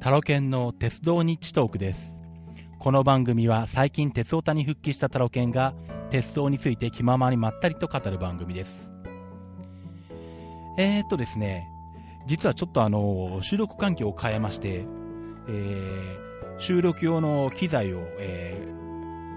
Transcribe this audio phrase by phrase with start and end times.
[0.00, 2.16] タロケンの鉄道日トークです。
[2.78, 5.74] この番組は最近鉄オタに復帰したタロケンが
[6.10, 8.92] 鉄道について気ままにまったりと語る番組です。
[10.78, 11.68] えー、っとですね、
[12.26, 14.84] 実はちょっとあの、収録環境を変えまして、
[15.48, 18.78] えー、収録用の機材を、えー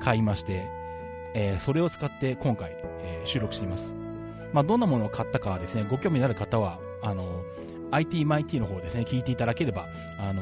[0.01, 0.67] 買いまして、
[1.33, 2.71] えそれを使って今回、
[3.03, 3.93] え収録しています。
[4.51, 7.43] まあ、どんなものを買ったかはですね、ご興味のある方は、あの、
[7.91, 9.87] IT マイティの方ですね、聞いていただければ、
[10.17, 10.41] あの、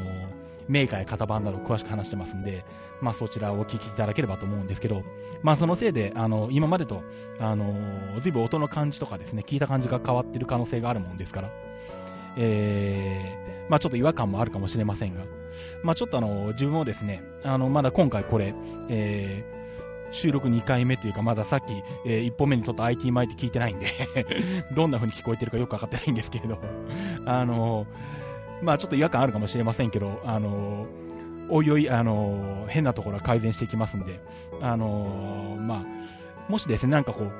[0.67, 2.63] メーカーや型番など詳しく話してますんで、
[3.01, 5.03] まあそちらをお聞きいただければと思うんですけど、
[5.41, 7.01] まあそのせいで、あの、今までと、
[7.39, 7.73] あの、
[8.21, 11.49] ずいぶん音の感じとかですね、聞いた感じが変わってる可能性があるもんですから、
[12.37, 15.23] えー、まあちょっと違和感もあるかもしれませんが、
[15.83, 18.53] まあちょっとあの、自分もですね、あの、まだ今回これ、
[18.89, 19.59] えー、
[20.11, 23.87] 収録2回目というか、まださっき、え1本目にちょっと IT 前って聞いてないんで
[24.73, 26.57] どんな風に聞こえてるかよくわかってないんですけれど、
[27.25, 27.85] あの、
[28.61, 30.87] まあちょっと違和感あるかもしれませんけど、あの、
[31.49, 34.19] おいおい、あの、変なところは改善していきますんで、
[34.61, 35.83] あの、まあ
[36.49, 37.31] もしですね、なんかこう、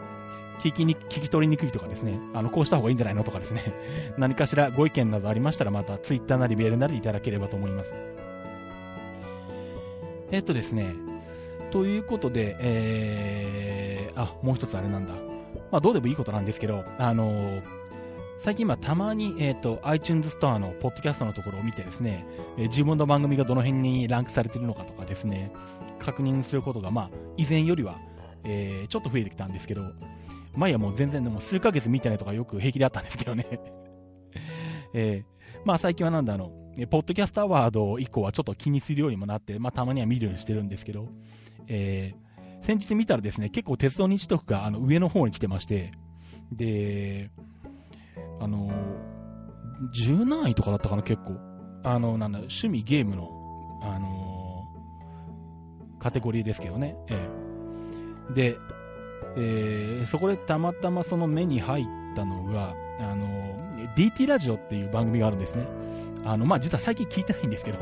[0.62, 3.64] 聞きに、聞き取りにくいとかですね、あの、こうした方がいいんじゃないのとかですね、
[4.18, 7.96] 何かしらご意見などありましたら、またツイッターなりメールなりいただければと思います。
[10.32, 10.94] えっとですね、
[11.72, 15.14] ということで、えー、あ、もう一つあれなんだ。
[15.72, 17.80] まあ、どうでもいいことなんですけど、あのー
[18.42, 22.26] 最近今たまに、えっ、と、iTunes ストアのポッドキャストのところを見てですね、
[22.58, 25.52] えー自分の番組がどの辺にランクされているのかとかですね、
[26.00, 28.00] 確認することが、まあ、以前よりは、
[28.46, 29.92] えーちょっと増えてきたんですけど、
[30.56, 33.46] 前はもう全然でも数ヶ月見てないとかよく平気であったんですけどね。
[34.94, 36.54] えーまあ最近はなんだあの、
[36.90, 41.10] ポッドキャストアワード以降はちょっと気にするようにもなって、まあたまには見るようにしてるんですけど、
[41.70, 42.30] えー
[42.62, 45.92] 先日見たらですね、結構鉄道日特があの上の方に来てまして、
[46.52, 47.30] で、
[48.42, 48.70] あの、
[49.98, 51.38] 10何位とかだったかな、結構。
[51.84, 53.30] あの、なんだ、趣味ゲームの、
[53.82, 56.96] あのーカテゴリーですけどね。
[57.10, 57.28] え
[58.32, 58.58] えで、
[59.38, 61.86] えーそこでたまたまその目に入っ
[62.16, 63.58] たのが、あの
[63.96, 65.66] DT ラジオっていう番組があるんですね。
[66.26, 67.80] あの、まあ、実は最近聞いてないんですけど、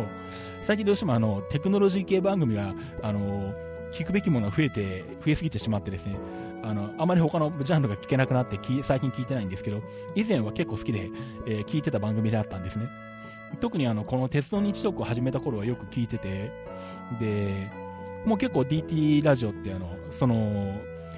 [0.62, 3.54] 最近どうしてもあの、テクノロジー系番組が、あの
[3.92, 6.18] 聞くべきものが増えて、増えすぎてしまってですね、
[6.64, 9.82] あの、あまり他のジャンルが聞けなくなってき、最近聞いてないんですけど、
[10.16, 11.10] 以前は結構好きで、
[11.46, 12.88] えー聞いてた番組であったんですね。
[13.62, 16.52] 特にあの、この鉄道日トークを始めた頃はよく聞いてて、
[17.20, 17.72] で、
[18.26, 20.36] もう結構 DT ラジオってあの、その、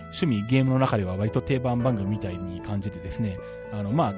[0.10, 3.38] 趣味、ゲームの中では割と定番番組みたいに感じてですね、
[3.72, 4.16] あの、ま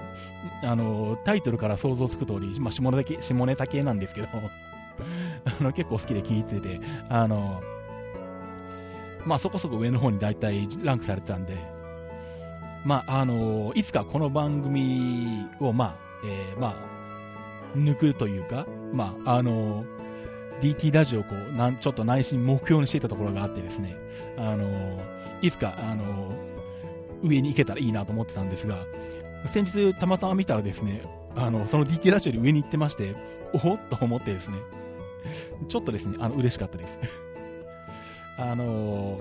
[0.64, 6.80] あ、あの、タイトルから想像つく通り、まあ、下ネタ系、下ネタ系なんですけど、 あの、結構好きで聞いてて、
[7.10, 7.62] あの、
[9.26, 11.58] まあ、そこそこ上の方に大体ランクされてたんで、
[12.86, 15.96] まあ、あの、いつかこの番組を、まあ、
[16.26, 19.86] えーまあ、抜くというか、まあ、あの、
[20.62, 23.96] DT ラジオをこう、なん、ちょっと内心目標にしていたところがあってですね、
[24.38, 25.02] あの、
[25.42, 26.34] いつか、あの、
[27.24, 28.86] 上に行けたらいいなと思ってたんですが、
[29.46, 31.04] 先日たまたま見たらですね、
[31.36, 33.16] あの、その DT ラジオより上に行ってまして、
[33.54, 34.58] おおっと思ってですね、
[35.68, 37.00] ちょっとですね、あの、嬉しかったです。
[38.42, 39.20] あの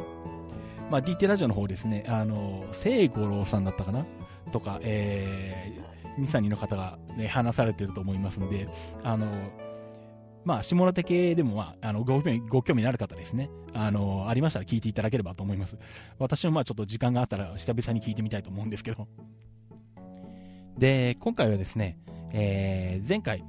[0.90, 4.06] まあ、DT ラジオの方ですね、あの聖五郎さんだったかな？
[4.50, 8.66] とか、えー、2、3人の方が、ね、話されてると思いますので、
[9.04, 9.26] あの
[10.44, 15.76] まあ、下ネタ系でも、まあ、あのご興味ご興味のある方ですね、あのありましたら聞いていただければと思います。
[16.18, 19.06] 私もまあちょっと時間があったら久々に聞いてみたいと思うんですけど。
[20.78, 21.98] で、今回はですね、
[22.32, 23.44] えー前回、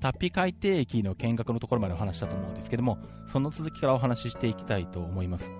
[0.00, 5.52] タッピ海底駅の見学のところまでお話したと思うんですけども、その続きからお話ししていきたいと思います。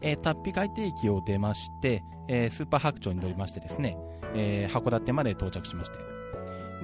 [0.00, 3.96] えー、タッピ海底駅を出まして、えースーパー白鳥に乗りましてですね、
[4.34, 5.98] えー函館まで到着しまして、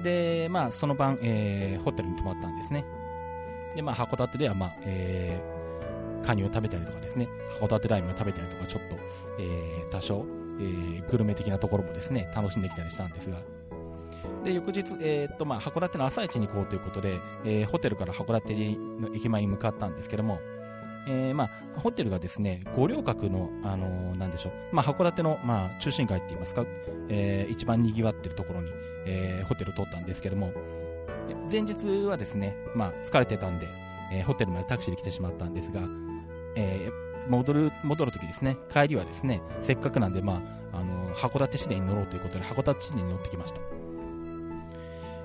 [0.03, 2.85] で、まあ、その晩、えーホテルに泊まったんですね。
[3.75, 7.27] で、まあ、函館では、まあ、えーカニを食べたりとかですね、
[7.61, 8.95] 函館ライムを食べたりとか、ちょっと、
[9.39, 10.25] えー多少、
[10.59, 13.39] えーグルメ的なところもですね、楽しんできたりしたんですが、
[14.43, 18.53] で、翌日、えーっと、まあ、函館の朝市に行こうということで、えーホテルから函館
[19.01, 20.39] の駅前に向かったんですけども、
[21.07, 26.65] えーまあ、ホテルがですね、五稜郭の、あのーなんでしょう、まあ、函館の、まあ、中心街って言いますか、
[27.09, 28.71] えー一番賑わってるところに、
[29.05, 30.51] えーホテルを取ったんですけども、
[31.51, 33.67] 前日はですね、まあ、疲れてたんで、
[34.11, 35.81] えーホテルまでタクシーで来てしまったんですが、
[36.55, 40.41] えー戻る、戻るときですね、帰りはですね、せっかくなんで、ま
[40.73, 43.61] あ、あのー函館市電に乗ろうということで、函館市電に乗ってきました。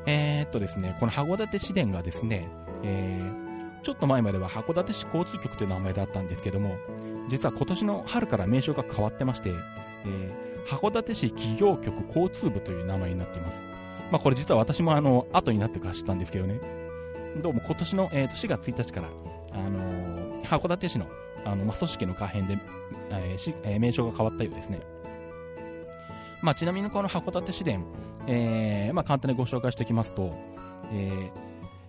[0.06, 2.48] えーっとですね、この函館市電がですね、
[2.82, 3.44] えー
[3.84, 6.78] ちょっと前までは函館市交通局という名前だったんですけども、
[7.28, 13.60] 実は今年の春から名称が変わってまして、えー函館市企業局交通部という名前になっています。
[14.10, 16.58] まあこれ実は私もあの、後になってから知ったんですけどね。
[17.42, 19.08] どうも今年の、えー、と4月1日から、
[19.52, 21.06] あのー函館市の
[21.44, 22.56] あの、ま、組織の可変で、
[23.10, 24.80] えーしえー名称が変わったようですね。
[26.40, 27.84] まあ、ちなみにこの函館市電、
[28.26, 30.35] えーまあ、簡単にご紹介しておきますと、
[30.93, 31.31] え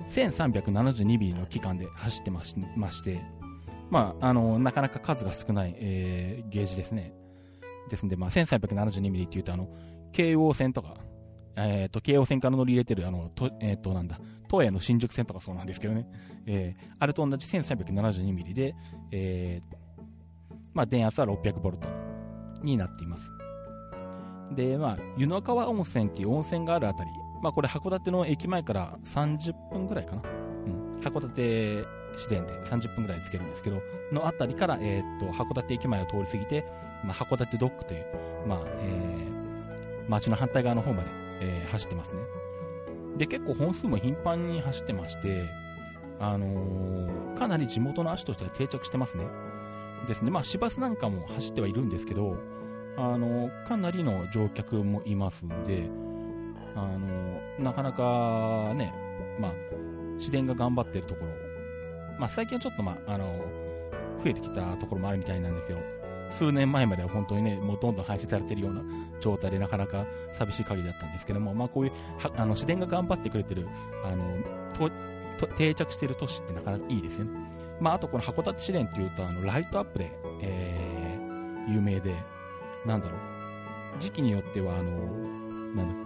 [0.09, 3.21] ー、1372ミリの期間で走ってましまして、
[3.89, 7.13] まあ、あのなかなか数が少ない、えーゲージですね。
[7.89, 9.69] ですので、まあ、1372ミリっていうと、あの、
[10.11, 10.95] 京王線とか、
[11.55, 16.07] えー、と、京王線から乗り入れてる、あの、と、えっ、と、なんだ、東映の新宿線とかそうなんですけどね。
[16.47, 18.75] えーあれと同じ1372ミリで、
[19.11, 19.75] えー
[20.73, 21.87] まあ、電圧は600ボルト
[22.61, 23.34] になっています。
[24.51, 27.09] で、まあ、湯の川温泉っていう温泉があるあたり、
[27.41, 30.21] まあ、これ函館の駅前から30分ぐらいかな。
[30.65, 30.99] うん。
[31.01, 31.85] 函館
[32.17, 33.81] 市電で30分ぐらいつけるんですけど、
[34.11, 36.65] のあたりから、えーっと、函館駅前を通り過ぎて、
[37.03, 38.05] まあ、函館ドックという、
[38.47, 39.35] まあ、えー
[40.07, 41.09] 街の反対側の方まで、
[41.41, 42.21] えー走ってますね。
[43.17, 45.49] で、結構本数も頻繁に走ってまして、
[46.19, 49.25] あのーかなり地元の足としては定着してますね。
[50.07, 50.31] ですね。
[50.31, 52.37] まあ、市バスなんかも走ってはいるんですけど、
[52.97, 55.89] あのかなりの乗客もいますんで、
[56.75, 58.93] あのなかなかね、
[59.39, 59.53] まあ、
[60.17, 61.31] 市電が頑張ってるところ、
[62.19, 63.43] まあ、最近はちょっと、まあ、あの
[64.23, 65.79] 増えてきたところもあるみたいなんですけど、
[66.29, 68.81] 数年前までは本当にね、もうどんどん廃止されてるような
[69.19, 71.91] 状態でなかなか寂しい限りだったんですけども、まあ、こういう
[72.35, 73.67] あの市電が頑張ってくれてる
[74.03, 74.23] あの
[74.73, 74.89] と
[75.37, 77.31] と定着してる都市ってなかなかいいですよね。
[77.81, 80.95] まあ、あとこの函館市電っていうとあのライトアップで、えー
[81.67, 82.15] 有名で、
[82.85, 84.91] なんだろう、時期によってはあの
[85.75, 86.05] なん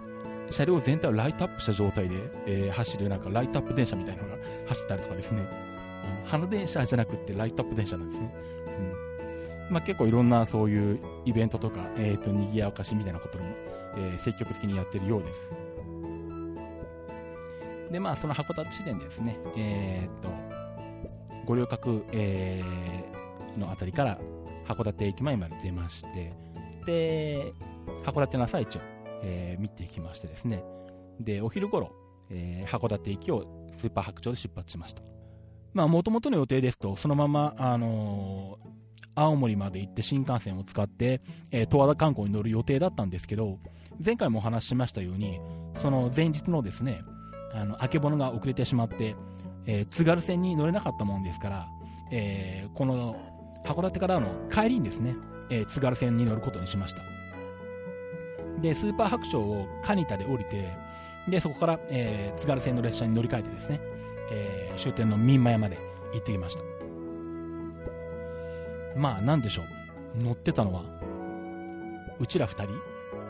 [0.50, 2.16] 車両全体をライトアップした状態で、
[2.46, 4.36] えー走るなんかライトアップ電車みたいなのが
[4.66, 5.42] 走ったりとかですね、
[6.04, 8.34] あの花電車じゃなくてライトアップ電車なんですね。
[9.68, 9.74] うん。
[9.74, 13.44] まあ、結構いろんなそういうイベントとか、えー、と賑やかしみたいなことも、
[13.96, 15.52] えー積極的にやってるようです。
[17.92, 20.28] で、まあ、その函館市電ですね、えーっと、
[21.44, 24.18] 五稜郭、えーのあたりから
[24.66, 26.32] 函館駅前まで出まして、
[26.86, 27.52] で、
[28.04, 28.80] 函館の朝市を、
[29.22, 30.62] えー見ていきましてですね、
[31.20, 31.92] で、お昼頃、
[32.30, 35.02] えー函館駅をスーパー白鳥で出発しました。
[35.72, 38.70] まあ、もともとの予定ですと、そのまま、あのー
[39.16, 43.58] 青森まで行って新幹線を使って、えー十和田観光に乗る予定だったんですけど、
[44.04, 45.40] 前回もお話ししましたように、
[45.76, 47.02] その前日のですね、
[47.52, 49.14] あの、あけぼのが遅れてしまって、
[49.66, 51.68] えー津軽線に乗れなかったもんですから、
[52.10, 53.16] えーこの
[53.66, 55.14] 函館からの帰りにですね、
[55.50, 57.02] えー津軽線に乗ることにしました。
[58.60, 60.70] で、スーパー白鳥を蟹田で降りて、
[61.28, 63.80] で、そこから、えー津軽線の列車に乗り換えてですね、
[64.32, 65.76] えー終点の民間屋まで
[66.14, 66.62] 行ってきました。
[68.96, 70.22] まあ、なんでしょう。
[70.22, 70.82] 乗ってたのは、
[72.18, 72.72] うちら二人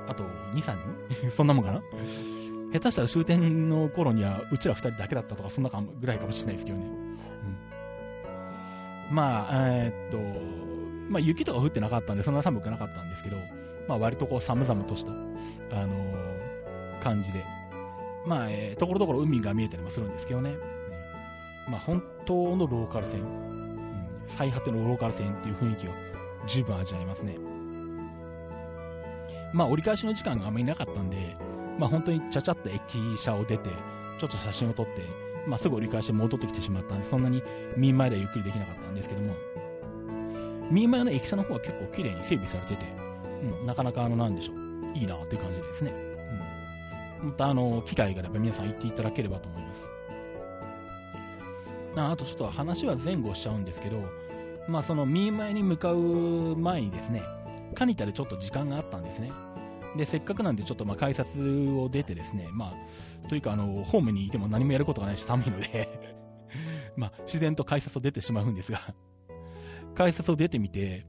[0.08, 0.24] あと、
[0.54, 0.76] 二、三
[1.20, 1.30] 人？
[1.30, 1.82] そんなもんかな？
[2.72, 6.84] 下手したら終点の頃には、うちら二人だけだったとか、そんなかぐらいかもしれないですけどね。
[9.10, 9.14] うん。
[9.14, 10.18] まあ、えーっと、
[11.10, 13.36] まあ、雪とか降ってなかったんで、そんな寒くなかったんですけど、
[13.88, 16.30] まあ、割とこう、寒々とした、あのー
[17.02, 17.44] 感じで。
[18.26, 20.54] まあ、えーところどころ海が見えたりもするんですけどね。
[21.68, 23.20] まあ、本当のローカル線。
[23.20, 23.60] うん
[24.30, 25.90] 最果てのローカル線っていう雰囲気を
[26.46, 27.36] 十分味わえますね。
[29.52, 31.36] まあ、折り返しの時間があまりなかったんで、
[31.78, 32.80] まあ、本当にちゃちゃっと駅
[33.16, 33.70] 舎を出て、
[34.18, 35.02] ちょっと写真を撮って、
[35.46, 37.42] まあ、すぐ折り返して戻ってきてしまったんで、そんなに
[37.76, 39.34] 民前ではゆっくりできなかったんですけども、
[40.70, 42.86] 民前の駅舎の方は結構綺麗に整備されてて、
[43.42, 45.92] うん、なかなかあの、なんでしょう、いいなっていう感じですね。
[47.22, 47.28] うん。
[47.30, 49.88] またあの、機会があれば皆さん行っていただければと思います。
[51.96, 53.98] ああとちょっと話は前後しちゃうんですけど、
[54.68, 55.96] まあその民前に向かう
[56.56, 57.22] 前にですね、
[57.74, 59.32] カニタでちょっと時間があったんですね。
[59.96, 62.74] で、せっかくなんでちょっとまあ改札を出てですね、ま
[63.24, 65.88] あ、というかあの、ホームにいても何もやることがないし寒いので
[66.96, 68.94] まあ自然と改札を出てしまうんですが
[69.94, 71.06] 改札を出てみて、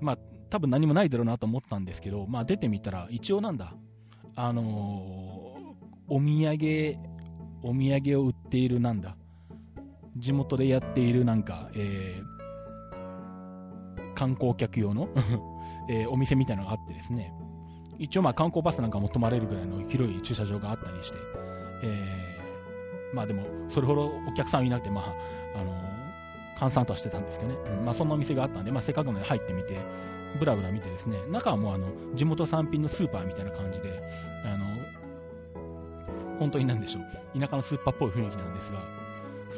[0.00, 0.18] まあ
[0.50, 3.74] 多分何もないだろうなと思ったんですけど、まあ出てみたら一応なんだ、
[4.34, 5.38] あのー
[6.10, 6.96] お土産、
[7.62, 9.16] お土産を売っているなんだ、
[10.16, 12.28] 地元でやっているなんか、えー
[14.14, 15.08] 観光客用の、
[15.88, 17.32] えーお店みたいなのがあってですね、
[17.98, 21.18] 一応まあ観光バスなんかも泊まれるぐらいの広い駐車場があったりして、
[21.84, 25.14] えーまあでも、それほどお客さんいなくて、まあ、
[25.60, 25.97] あのー
[26.58, 27.84] 閑散としてたんですけどね、うん。
[27.84, 29.78] まあそんなお店があったんで、まあせっかくので入ってみて、
[30.38, 34.02] ブラブラ見てですね、中はもうあの、地元産品のスーパーみたいな感じで、
[34.44, 34.66] あの
[36.38, 38.78] 本当になんでしょう、田舎のスーパーっぽい雰囲気なんですが、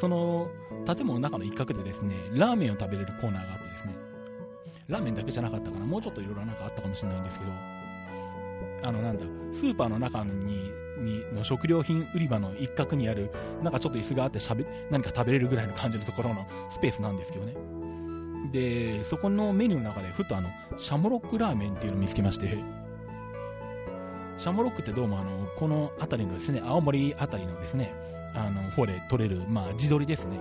[0.01, 0.49] その
[0.87, 3.95] 建物の中の一角でですね、ラーメンを食べれるコーナーがあってですね、
[4.89, 7.51] ラーメンだけじゃなかったかな、もうちょっといろいろなんかあったかもしれないんですけど、
[8.83, 10.71] あのなんだ、スーパーの中に
[11.01, 13.31] にの食料品売り場の一角にある、
[13.63, 17.55] なんかちょっと椅子があってしゃべ何か食べれるぐらいの感じのところのスペースなんですけどね。
[18.53, 22.59] で、そこのメニューの中で、ふとあの、シャモロックラーメンっていうのを見つけまして、
[24.39, 27.95] シャモロックってどうもあの、この辺りのですね、青森辺りのですね、
[28.35, 30.39] あの、方で取れる、まあ、地鶏ですね。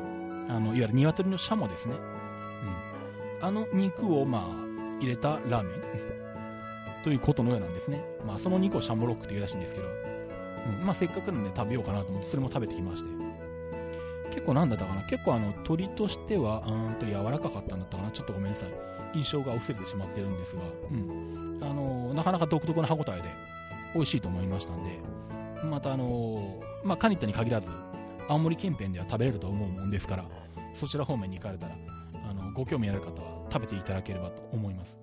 [0.49, 1.95] あの、いわゆる鶏のシャモですね。
[3.39, 3.45] うん。
[3.45, 5.81] あの肉を、まあ、入れたラーメン
[7.03, 8.03] ということのようなんですね。
[8.25, 13.09] まあ、その肉をシャモロックって言うらしいんですけど、うん、まあ、せっかくなんで食べようかなと思って、それも食べてきまして。
[14.31, 15.01] 結構なんだったかな？
[15.03, 18.11] 結構あの、鶏としては、うんと柔らかかったんだったかな？
[18.11, 18.69] ちょっとごめんなさい。
[19.15, 21.59] 印象が薄れてしまってるんですが、うん。
[21.61, 23.23] あの、なかなか独特な歯応えで、
[23.95, 24.99] 美味しいと思いましたんで、
[25.63, 27.71] またあの、まあ、カニッタに限らず、
[28.27, 30.25] 青森近辺では食べれると思うもんですから、
[30.75, 31.75] そちら方面に行かれたら、
[32.29, 34.99] あの、ご興味ある方は食べていただければと思います。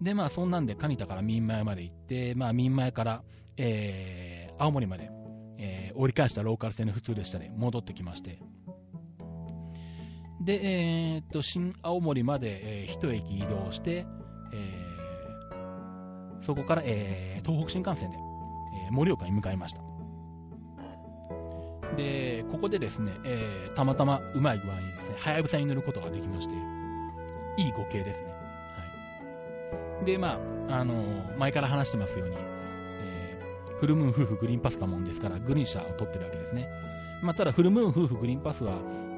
[0.00, 3.22] で、まあ、そんなんで、カニタから民前まで行って、まあ、民前から、
[3.56, 5.10] えー、青森まで、
[5.58, 8.38] えー、折り返したローカル線の普通列車で戻ってきまして、
[10.40, 14.06] で、えー、っと、新青森まで、えー、一駅移動して、
[14.52, 14.88] えー
[16.48, 18.16] そこから、えー、東北新幹線で、
[18.86, 19.82] えー、盛岡に向かいました。
[21.94, 26.54] で、ここでですね、えー、たまたまうまい具合にですね、はやぶさに乗ることができまして、
[27.58, 28.32] いいご系ですね。
[30.04, 30.38] で、ま
[30.68, 30.94] あ、あの、
[31.38, 32.36] 前から話してますように、
[33.02, 36.68] えー、フルムーン夫婦グリーンパスだもんですから、グリーン車を取ってるわけですね。
[37.22, 38.72] まあ、ただ、フルムーン夫婦グリーンパスは、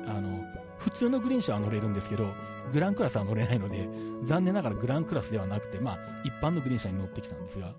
[0.07, 0.45] あの、
[0.79, 2.27] 普通のグリーン車は乗れるんですけど、
[2.73, 3.89] グランクラスは乗れないので、
[4.25, 7.75] 残念ながらグランクラスではなくて、まあ、一般のグリーン車に乗ってきたんですが、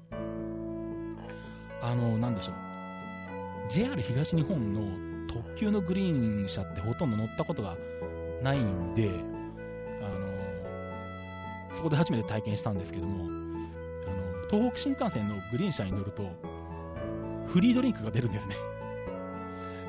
[1.81, 2.55] あの、なんでしょう。
[3.70, 7.77] JR 東日本の特急のグリーン車ってほとんど乗ったことが
[8.43, 9.10] ないんで、
[11.73, 16.29] そこで初めて体験したんですけども、あの、東北新幹線のグリーン車に乗ると、
[17.47, 18.55] フリードリンクが出るんですね。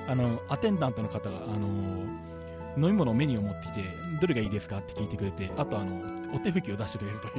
[0.08, 1.68] あの、アテンダントの方が、あの、
[2.76, 3.84] 飲み物メニューを持ってきて、
[4.20, 4.78] どれがいいですか？
[4.78, 7.34] って聞いてくれて、あとあの、お手拭きを出してくれるという。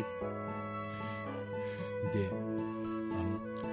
[2.13, 2.33] で、あ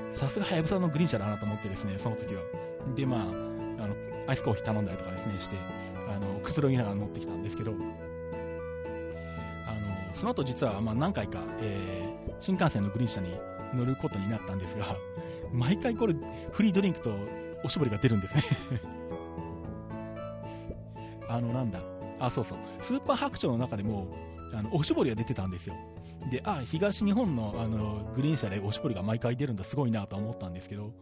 [0.08, 2.42] の、さすがはやぶさのグリーン車だなと思ってですね、その時は。
[2.96, 3.94] で、まあ、あの、
[4.26, 5.56] アイスコーヒー頼んだりとかですね、して、
[6.08, 7.72] あの、くつろぎながら乗ってきたんですけど、
[10.20, 13.30] その後実は、まあ何回か、えー、新幹線のグリーン車に
[13.74, 14.94] 乗ることになったんですが、
[15.50, 16.14] 毎回これ、
[16.52, 17.10] フリードリンクと
[17.64, 18.42] おしぼりが出るんですね。
[21.26, 21.80] あの、なんだ、
[22.18, 24.08] あ、そうそう、スーパー白鳥の中でも、
[24.52, 25.74] あの、おしぼりが出てたんですよ。
[26.30, 30.92] で、あ、東日本の、あの、グリーン車でおしぼりが毎回出るんだ、すごいなと思ったんですけど、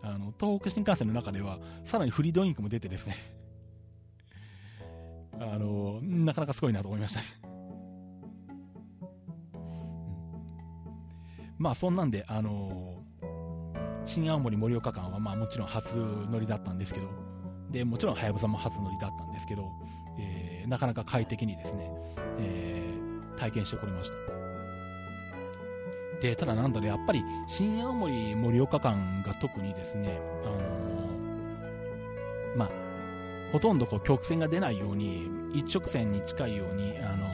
[0.00, 3.16] あの、東北新幹線の中では、さらにフリードリンクも出てですね、
[5.40, 7.53] あの、なかなかすごいなと思いました。
[11.58, 13.02] まあ、そんなんで、あの
[14.06, 15.94] 新青森盛岡間は、まあもちろん初
[16.30, 17.06] 乗りだったんですけど、
[17.70, 19.64] で、もちろん、はやぶさも初乗りだったんですけど、
[20.18, 21.90] えー、なかなか快適にですね、
[22.38, 24.16] えー、体験してこれました。
[26.20, 32.70] で、ただなんだろう、やっぱり、新青森盛岡間が特にですね、あのー、まあ、
[33.52, 37.26] ほとんどこう曲線が出ないように、一直線に近いように、あの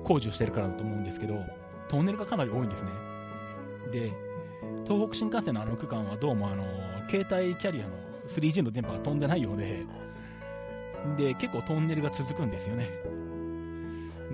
[0.00, 1.44] ー、工事をしてるからだと思うんですけど、
[1.94, 2.90] トンネルがかなり多いんですね。
[3.92, 4.12] で、
[4.84, 6.64] 東北新幹線のあの区間はどうもあの、
[7.08, 7.90] 携帯キャリアの
[8.28, 9.86] 3G の電波が飛んでないようで、
[11.16, 12.90] で、結構トンネルが続くんですよね。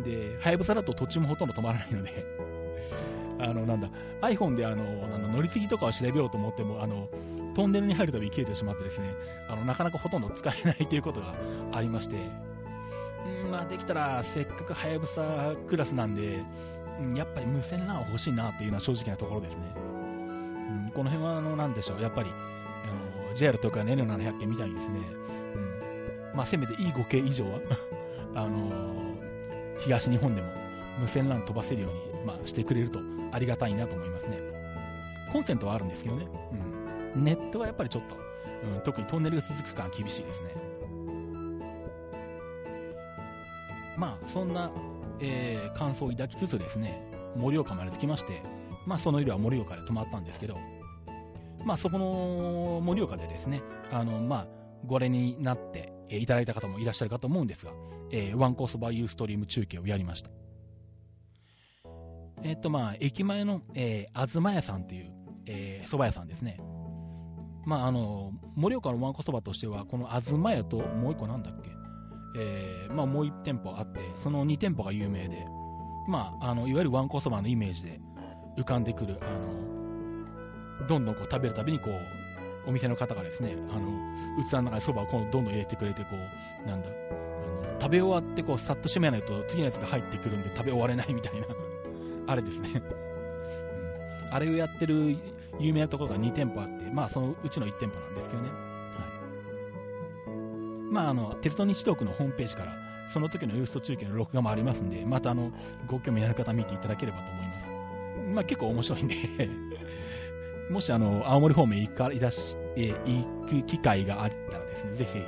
[0.02, 2.24] で、はやぶさだと途中もほとんど止まらないので、
[3.40, 3.90] あの、なんだ、
[4.22, 7.10] iPhone であの、あの乗り継ぎとかを調べようと思っても、あの、
[7.54, 9.12] トンネルに入るたびに消えてしまってですね、
[9.50, 11.34] あの、なかなかほとんど使えないということが
[11.72, 16.42] ありまして、んまあ、できたら、せっかくはやぶさクラスなんで、
[17.16, 19.75] やっぱり無線 LAN 欲しいなっていうのは正直なところですね。
[19.76, 19.78] う
[20.88, 22.30] ん、この辺は、あの、なんでしょう、やっぱり、
[23.35, 24.99] JR とか N700 系みたいにですね、
[25.54, 27.61] うん、まあ、せめて E5 系以上は
[28.35, 30.49] あのー、東日本でも
[30.99, 33.00] 無線 LAN 飛ばせるように、まあ、してくれると
[33.33, 34.38] ありがたいなと思いますね。
[35.33, 36.26] コンセントはあるんですけどね、
[37.14, 38.16] うん、ネットはやっぱりちょっと、
[38.75, 40.71] うん、特にトンネルが続く感厳しいですね。
[43.97, 44.71] まあ、そんな、
[45.20, 47.02] えー、感想を抱きつつですね、
[47.36, 48.42] 盛岡まで着きまして、
[48.86, 50.58] まあ、その夜は盛岡で泊まったんですけど、
[51.64, 54.46] まあ、そこの盛岡でですね、あの、まあ、
[54.86, 57.72] ご覧になって、いただいた方もいらっしゃるかと思うんですが、
[58.10, 60.30] えー、ワンコースバーユーストリーム中継をやりました。
[62.42, 65.12] えっ、と、まあ、駅前の、えー、あずま屋さんという、
[65.46, 66.58] えー、蕎麦屋さんですね。
[67.64, 71.70] まあ、あの、盛岡のワンコそばとしては、このあずま屋ともう一個なんだっけ？
[72.34, 75.46] えー、まあ、もう一店舗あって、その二店舗が有名で、
[76.08, 78.00] まあ、あの、いわゆるワンコそばのイメージで
[78.56, 79.25] 浮かんでくる、あ
[80.82, 86.08] の、どんどんこう食べるたびにこう、お店の方がですね、あの、器の中にそばをこうどんどん入れてくれて、こ
[86.64, 91.46] う、なんだ、あの、食べ終わってこう、さっと閉めないと次のやつが入ってくるんで食べ終われないみたいな
[92.28, 94.34] あれですねうん。
[94.34, 95.16] あれをやってる
[95.58, 98.69] 有名なところが2店舗あって、まあそのうちの1店舗なんですけどね。
[100.90, 102.75] まああの、鉄道日トークのホームページから、
[103.12, 105.52] その時のユースト中継の録画もありますんで、またあの、
[105.87, 107.66] ご興味のある方見ていただければと思います。
[108.35, 109.16] まあ結構面白いんで
[110.70, 115.23] もしあの、青森方面行か、いらし、え、行く機会があったらですね、ぜひ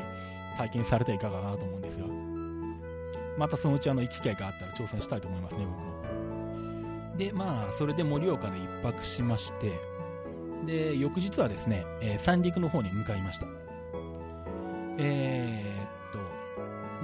[0.57, 2.07] 体験されてはいかがかなと思うんですが、
[3.39, 7.17] またそのうちあの、行く機会があったら挑戦したいと思いますね、僕も。
[7.17, 9.73] で、まあ、それで盛岡で一泊しまして、
[10.67, 13.47] で、翌日はですね、えー、三陸の方に向かいました。
[15.05, 16.19] えー、っと、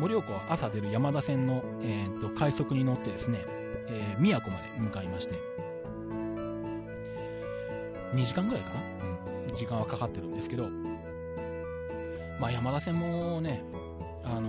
[0.01, 3.45] 盛岡は朝出る山田線の、えー、っと、快速に乗ってですね、
[3.89, 5.35] えー、宮古まで向かいまして、
[8.15, 8.81] 2時間ぐらいかな、
[9.51, 10.69] うん、時間はかかってるんですけど、
[12.41, 13.65] まあ、山田線もね、
[14.25, 14.49] あの、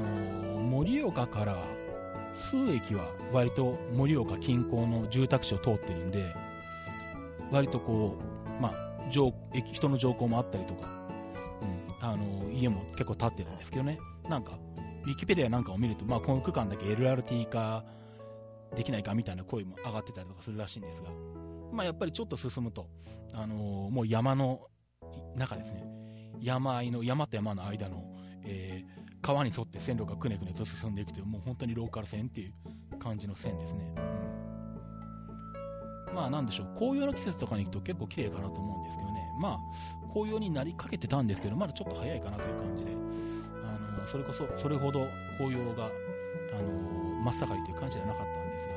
[0.61, 1.57] 盛岡から
[2.35, 6.35] 数駅は割と盛岡近郊の住宅地を通ってるんで、
[7.51, 8.15] 割とこ
[8.57, 10.87] う、まあ、人の乗降もあったりとか、
[11.61, 14.59] うん、あの、家も結構建ってるんですけどね、なんか、
[15.05, 17.83] ウィキペディアなんかを見ると、まあ、この区間だけ LRT 化
[18.75, 21.09] できないかみたいな声も上がってたりとかするらしいんですが、
[21.71, 22.87] まあ、やっぱりちょっと進むと、
[23.33, 24.67] あのー、もう山の
[25.35, 25.83] 中ですね、
[26.41, 28.03] 山あいの、山と山の間の、
[28.43, 33.93] えー、川に沿って線路がくねくねと進んでいくという、もう本当にローカル線っていう感じの線ですね。
[33.97, 34.38] うん、
[36.13, 39.59] まあなんでしょう、紅葉の季節とかに行くと結構綺麗かなと思うんですけどね、まあ、
[40.11, 42.91] 紅葉になりかけてたんですけど、まだちょっと早いかなという感じで、
[43.63, 45.89] あのそれこそ、それほど紅葉が、あ
[46.61, 48.73] の真っ盛りという感じではなかったんですが、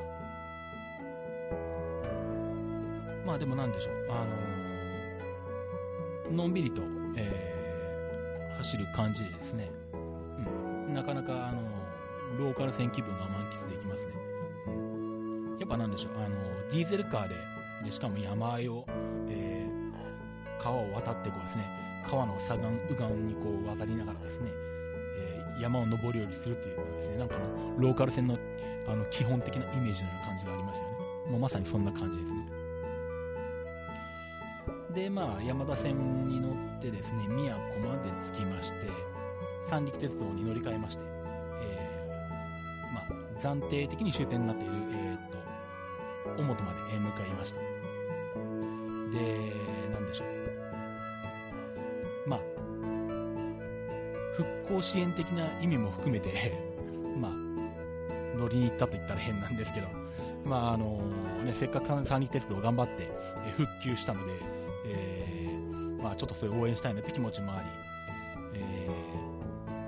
[3.26, 4.24] まあでもなんでしょう、あ
[6.30, 6.82] の、のんびりと、
[7.16, 11.60] えー、走る感じでですね、うん、なかなか、あの、
[12.38, 13.91] ローカル線気分が満喫できます。
[15.72, 16.36] ぱなんでしょう、あの
[16.70, 17.34] ディーゼルカーで、
[17.84, 18.84] でしかも山あいを、
[19.28, 21.66] えー、川を渡ってこうですね、
[22.06, 24.50] 川の左岸、右岸にこう渡りながらですね、
[25.18, 27.42] えー、山を登り降りするというですね、なんかの
[27.78, 28.38] ローカル線の
[28.86, 30.96] あの基本的なイメージのような感じがありますよね。
[31.30, 32.48] もうまさにそんな感じですね。
[34.92, 38.74] で、まあ、山田線に乗ってですね、宮古まで着きまして、
[39.70, 41.04] 三陸鉄道に乗り換えまして、
[41.62, 45.41] えー、まあ、暫定的に終点になっている、えー、っと、
[46.36, 47.60] 小本まで向かいました。
[47.60, 47.66] で、
[49.92, 50.28] なんでしょう。
[52.28, 52.40] まあ、
[54.36, 56.58] 復興支援的な意味も含めて
[57.20, 57.32] まあ、
[58.38, 59.88] 乗りに行ったと言ったら変なんですけど、
[60.44, 61.00] まああの
[61.44, 63.08] ね、せっかく三陸鉄道頑張って
[63.56, 64.32] 復旧したので、
[64.86, 67.68] えー、まあ、ちょっとそれを応援したいなって気持ちもあり、
[68.54, 68.88] え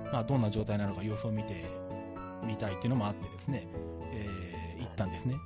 [0.08, 1.64] ー、まあ、どんな状態なのか様子を見て
[2.44, 3.66] みたいっていうのもあってですね、
[4.12, 5.36] えー、行ったんですね。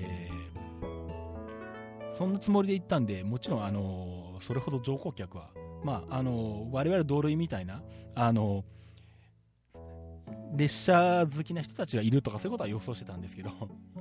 [0.00, 0.30] で、
[2.16, 5.50] そんなつもりで行ったんで、もちろん、あの、それほど乗降客は、
[5.82, 7.82] まあ、あの、我々同類みたいな、
[8.14, 8.64] あの、
[10.56, 13.50] 列車好きな人たちがいるとかそういうことは予想してたんですけど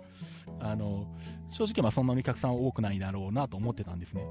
[0.59, 1.07] あの、
[1.49, 4.23] 正直まあそんなにお客さん多くないだろうなと思ってたんですね。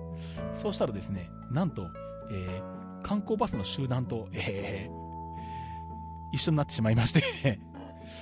[0.55, 1.83] そうしたらですね、なんと、
[2.31, 7.59] えー、観光バスの集団と、えー、一緒になってしまいまして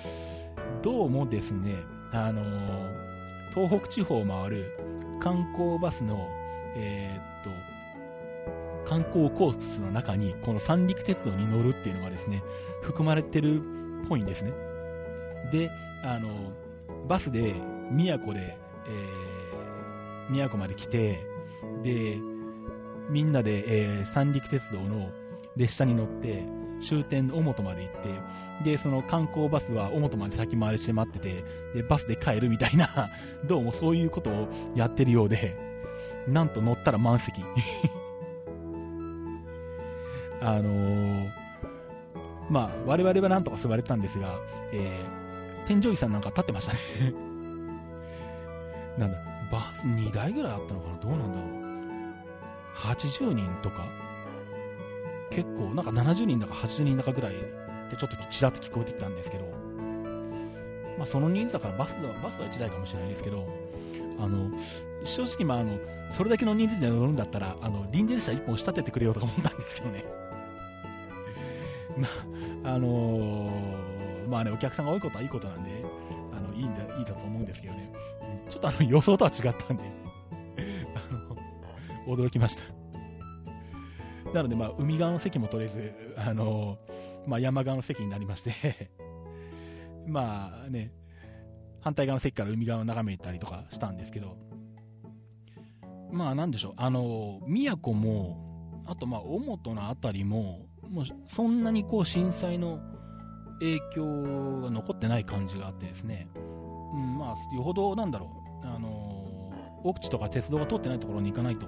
[0.83, 1.75] どうもですね、
[2.13, 3.10] あのー、
[3.55, 4.77] 東北地方を回る
[5.21, 6.29] 観光バスの、
[6.77, 7.51] えー、っと、
[8.89, 12.43] 観光コースの中に、この三陸鉄道に乗るっていうのがですね、
[12.83, 13.61] 含まれてる
[14.05, 14.53] っぽいんですね。
[15.53, 15.71] で、
[16.03, 16.29] あの、
[17.07, 17.55] バスで
[17.91, 21.21] 宮古で、えー、宮古まで来て、
[21.83, 22.19] で、
[23.09, 25.11] みんなで、えー、三陸鉄道の
[25.57, 26.45] 列車に乗って、
[26.83, 28.09] 終点の尾本まで行って、
[28.65, 33.11] で、その観光バスは尾本まで先回りして待ってて、で、バスで帰るみたいな
[33.47, 35.57] どうもそういうことをやってるようで、
[36.27, 37.43] なんと乗ったら満席。
[40.43, 41.31] あのー、
[42.49, 44.39] まあ、我々はなんとか座れたんですが、
[44.73, 46.79] えー、添乗員さんなんか立ってましたね。
[48.97, 49.19] なんだ、
[49.53, 50.97] バス2台ぐらいあったのかな？
[50.97, 51.51] どうなんだろう
[52.75, 53.85] ？80人とか？
[55.31, 57.37] 結構、なんか70人だか80人だかぐらいっ
[57.91, 59.45] てちょっとちらっと聞こえてきたんですけど、
[60.99, 63.47] まあその人数だからバスは、バスは1台かもしれないですけど、
[64.19, 64.51] あの、
[65.05, 65.79] 正直まああの、
[66.11, 70.05] それだけの人数で乗るんだったら、あの、臨時列車1本仕立ててくれようとか思ったんですよね。
[71.97, 72.09] ま
[72.71, 75.71] あ、あのー、まあね、お客さんが多いことはいいことなんで、
[76.37, 77.93] あの、いいんだ、いいだと思うんですけどね。
[78.49, 79.85] ちょっとあの、予想とは違ったんで、
[80.95, 82.80] あの、驚きました。
[84.33, 86.79] なので、まあ、海側の席も取れず、あの
[87.27, 88.91] まあ、山側の席になりまして。
[90.07, 90.93] まあね、
[91.81, 94.37] 反対側の席から海側を眺めたりとかしたんですけど、
[96.11, 102.81] まあなんでしょう、あの、宮古も、あとまあ、尾本の辺りも、もうそんなにこう震災の
[103.61, 108.31] 影響が残ってない感じがあってですね、うん、まあ、よほどなんだろ
[108.65, 109.10] う、あの、
[109.85, 111.67] 奥地とか鉄道が通ってないところに行かないと、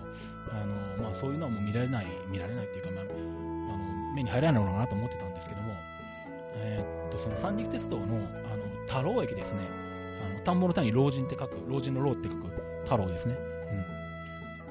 [0.51, 0.65] あ
[0.99, 5.75] の、まあそういうのはもう見られない、見られないっていうか、まあ、あの、目に入らないのかなと思ってたんですけども、
[6.57, 8.23] えー、っと、その三陸鉄道の、あの、
[8.87, 9.61] 太郎駅ですね、
[10.35, 12.47] あの、田んぼの谷に老人って書く、老人の老って書く
[12.85, 13.37] 太郎ですね。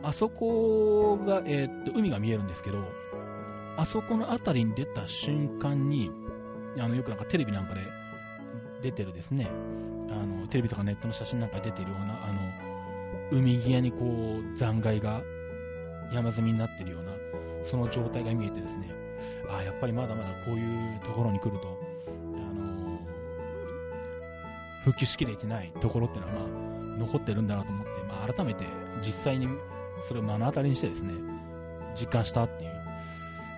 [0.01, 0.07] うん。
[0.07, 2.77] あそこが、えー、っと、海が見えるんですけど、
[3.77, 6.11] あそこの辺りに出た瞬間に、
[6.77, 7.81] あの、よくなんかテレビなんかで
[8.81, 9.49] 出てるですね、
[10.09, 12.50] あの、テレビとかネットの写真なんか出てるような、あの、
[13.31, 15.21] 海際にこう、残骸が
[16.11, 17.13] 山積みになってるような、
[17.69, 18.93] その状態が見えてですね、
[19.49, 21.79] ああ、やっぱりまだまだこういうところに来ると、
[22.35, 22.99] あの
[24.83, 28.65] 復旧しきれてないところっていうのは、まあ、残ってるんだなと思って、まあ、改めて
[29.05, 29.47] 実際に
[30.07, 31.13] それを目の当たりにしてですね、
[31.95, 32.67] 実感したってい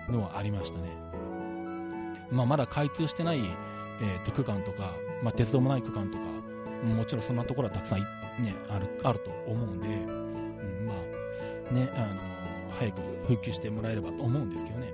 [0.08, 0.88] うのはありましたね。
[2.30, 3.40] まあ、まだ開通してない、
[4.00, 6.24] えー、と区間とか、まあ、鉄道もない区間とか、
[6.84, 10.94] もちろんそんなところはたくさん、ね、あるあると思うんで、うん、ま
[11.70, 12.20] あね、あの
[12.78, 14.92] 早く復旧してもらえればと思うんですけどね。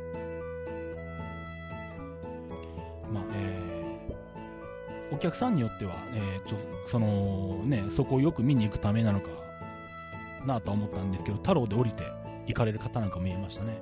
[3.13, 9.29] まあ、えー、お客さんによっては、えー、ちょそのね、そこをよく見に行くためなのか
[10.47, 12.05] なと思ったんですけど、太郎で降りて
[12.47, 13.81] 行かれる方なんか見えましたね。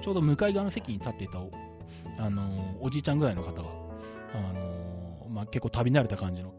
[0.00, 1.50] ちょうど向かい側の席に立っていたお、
[2.18, 3.68] あのー、おじいちゃんぐらいの方が、
[4.34, 4.61] あの、
[5.42, 6.54] まあ、結構旅慣れた感じの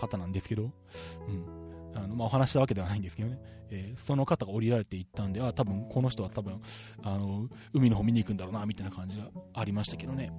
[0.00, 1.46] 方なんですけど、うん。
[1.94, 3.38] あの、まあ、お話したわけではないんですけどね。
[3.70, 6.60] えー、その方が降りられて行ったんで、あ、多分、この人は多分、
[7.02, 10.32] あの、海の方見に行くんだろうな、みたいな感じがありましたけどね。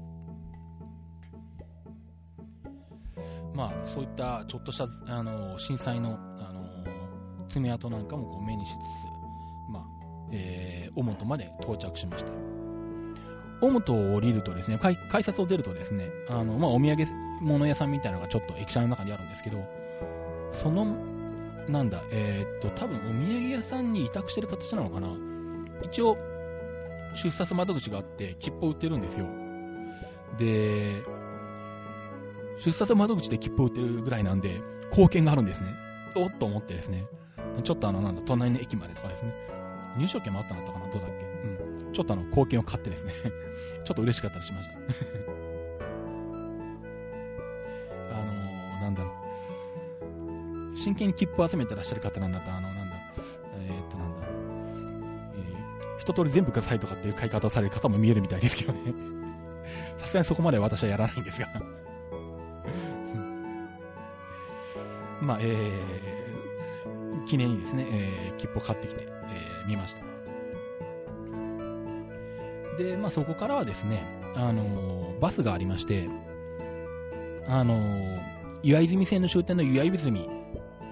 [3.53, 6.85] まあ、そういったちょっとした、あの、震災の、あの、
[7.49, 8.77] 爪痕なんかもこう目にしつつ、
[9.71, 9.83] まあ、
[10.31, 12.31] えー、尾本まで到着しました。
[13.61, 19.63] 尾本を降りるとですね、改札を出るとですね、あの、まあ、お土産物屋さんみたいなのがちょっと駅舎の中にあるんですけど、
[20.53, 20.95] その、
[21.67, 25.09] なんだ、えー、っと、多分お土産屋さんに委託してる形なのかな。
[25.83, 26.17] 一応、
[27.13, 29.25] 出札窓口があって、切符を売ってるんですよ。
[30.37, 31.03] で、
[32.59, 35.73] 出札窓口で切符を売ってるぐらいなんで、貢献があるんですね。
[36.15, 37.05] おっと思ってですね、
[37.63, 39.33] ちょっとあの、なんだ、隣の駅までとかですね、
[39.97, 41.25] 入賞券もあったんだったかな、どうだっけ？
[41.85, 41.93] うん。
[41.93, 43.13] ちょっとあの、貢献を買ってですね
[43.83, 45.46] ちょっと嬉しかったりしました
[48.87, 49.11] なんだろ
[50.73, 50.77] う。
[50.77, 52.95] 真剣に切符を集めてらっしゃる方なんだと、あの、なんだ、
[53.59, 58.93] えー、っと、なんだ、えー、一通り全部くださいとかっていう買い方をされる方も見えるみたいですけどね
[59.97, 61.47] さすがにそこまで私はやらないんですが
[65.19, 70.03] まあ、えー、記念にですね、えー、切符を買ってきて、えー、見ました。
[72.77, 74.03] で、まあ、そこからはですね、
[74.35, 76.07] あのー、バスがありまして、
[77.49, 80.27] あのー、岩泉線の終点の岩泉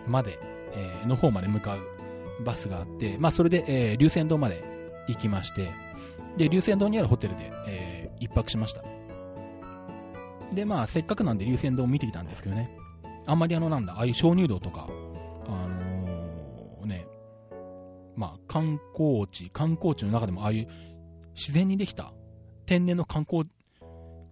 [0.08, 0.40] まで、
[0.74, 4.64] えー、の方まで向かうバスがあって、まあ、それで、えー、龍泉洞まで
[5.08, 5.70] 行きまして、
[6.38, 8.84] で、龍泉洞にあるホテルで、えー、一泊しました。
[10.54, 12.76] で、まあ、せっかくなんで龍泉洞を見てきたんですけどね、
[13.26, 14.88] あんまりあの、なんだ、ああいう鍾乳洞とか、
[15.48, 17.08] あのー、ね、
[18.16, 20.68] まあ、観光地、観光地の中でもああいう
[21.34, 22.14] 自然にできた
[22.66, 23.50] 天然の観光、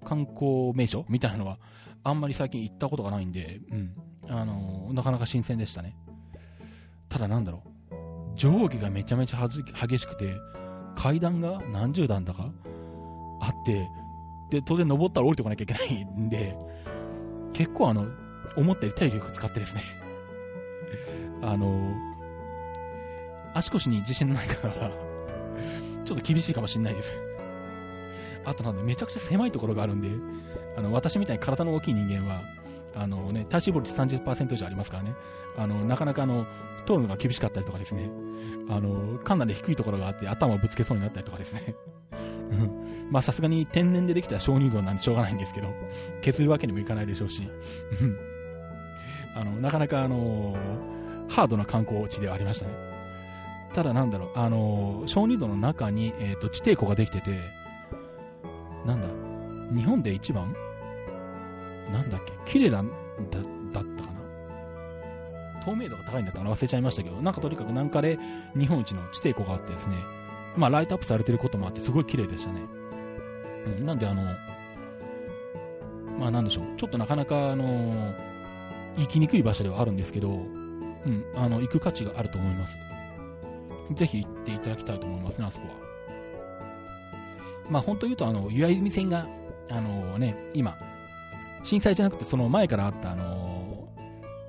[0.04, 1.58] 観光名所みたいなのは、
[2.04, 3.96] あんまり最近行ったことがないんで、うん。
[4.30, 5.96] あのー、なかなか新鮮でしたね。
[7.10, 8.38] ただなんだろう。
[8.38, 10.36] 上下がめちゃめちゃ激しくて、
[10.96, 12.52] 階段が何十段だか
[13.40, 13.88] あって、
[14.50, 16.56] で、当然登ったら降りてこなきゃいけないんで、
[17.54, 18.08] 結構あの、
[18.56, 19.84] 思ったより体力使ってですね
[21.42, 21.92] あの、
[23.54, 24.92] 足腰に自信のない方は
[26.06, 27.12] ちょっと厳しいかもしれないです
[28.46, 30.10] あとなんで、めちゃくちゃ狭いところがあるんで、
[30.78, 32.42] あの、私みたいに体の大きい人間は、
[32.96, 35.16] あのね、体脂肪率30%以上ありますからね、
[35.58, 36.46] あの、なかなかあの、
[36.86, 38.10] 通るのが厳しかったりとかですね、
[38.70, 41.76] あの、かなり低いところがあって頭をぶつけそうになったりとかですね。
[43.10, 45.68] まあさすがに天然でできた鍾乳洞なんでしょうがないんですけど、
[46.22, 47.48] 削るわけにもいかないでしょうし、
[49.36, 52.74] あの、なかなかあのー、ハードな観光地ではありましたね。
[53.74, 57.40] ただなんだろう、あのー、鍾乳洞の中に、えっ、ー、と、地底湖ができてて、
[58.86, 59.08] なんだ、
[59.72, 60.56] 日本で一番？
[61.92, 62.92] なんだっけ、綺麗だ、だ、だっ
[63.72, 63.84] たか
[65.62, 65.62] な？
[65.64, 68.18] 透明度が高いんだったから忘れちゃいましたけど、なんかとにかくなんかで
[68.58, 69.98] 日本一の地底湖があってですね、
[70.58, 72.62] まあライトアップされてることもあってすごい綺麗でしたね。
[73.66, 74.24] うん、なんであの、
[76.20, 78.14] まあなんでしょう、ちょっとなかなかあの、
[78.98, 80.34] 行きにくい場所ではあるんですけど、う
[81.10, 82.78] ん、あの、行く価値があると思います。
[83.94, 85.74] ぜひ行っていただきたいと思いますね、あそこは。
[87.70, 89.28] まあ本当言うと、あの、岩泉線が、
[89.70, 90.78] あのね、今、
[91.64, 93.90] 震災じゃなくてその前からあった、あの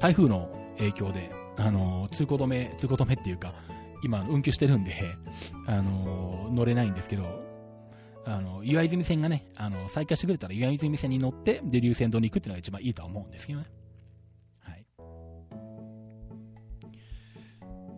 [0.01, 0.49] 台風の
[0.79, 3.55] 影響で、あの通行止め、通行止めっていうか、
[4.03, 5.17] 今運休してるんで、
[5.67, 7.45] あの乗れないんですけど、
[8.27, 13.67] あの、岩泉線がね、あの、再開してくれたら岩泉線に乗って、で、流線道に行くっていうのが一番いいとは思うんですけどね。
[14.61, 14.87] はい。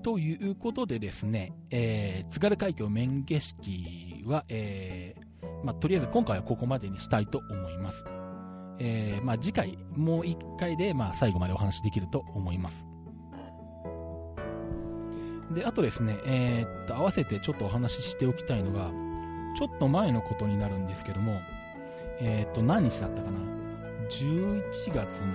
[0.03, 5.26] ということでですね、えー、津軽海峡面景色は、えー、
[5.65, 8.05] まあ、とりあえず今回はここまでにしたいと思います。
[8.79, 12.87] えー、まあ、次回、もう一回で、まあ、最後までお話できると思います。
[15.53, 18.91] で、あとですね、えー、っと、合わせてちょっとお話ししておきたいのが、
[19.57, 21.41] ちょっと前のことになるんですけども、
[22.21, 23.39] えー、っと、何日だったかな
[24.11, 25.27] ?11 月の、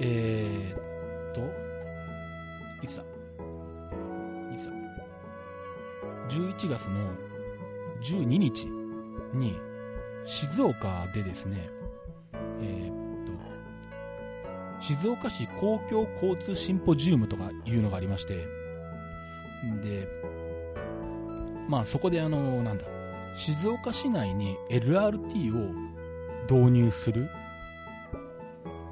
[0.00, 1.40] えー、っと、
[2.82, 3.02] いつだ？
[4.54, 4.72] いつだ
[6.28, 7.25] ?11 月の
[8.02, 8.66] 12日
[9.34, 9.56] に、
[10.26, 11.68] 静岡でですね、
[12.60, 18.46] えー、っと、静岡市公共交通シンポジウムとかいうのがありまして、
[19.82, 20.08] で、
[21.68, 22.84] まあそこであの、なんだ、
[23.36, 25.72] 静岡市内に LRT を
[26.50, 27.28] 導入する、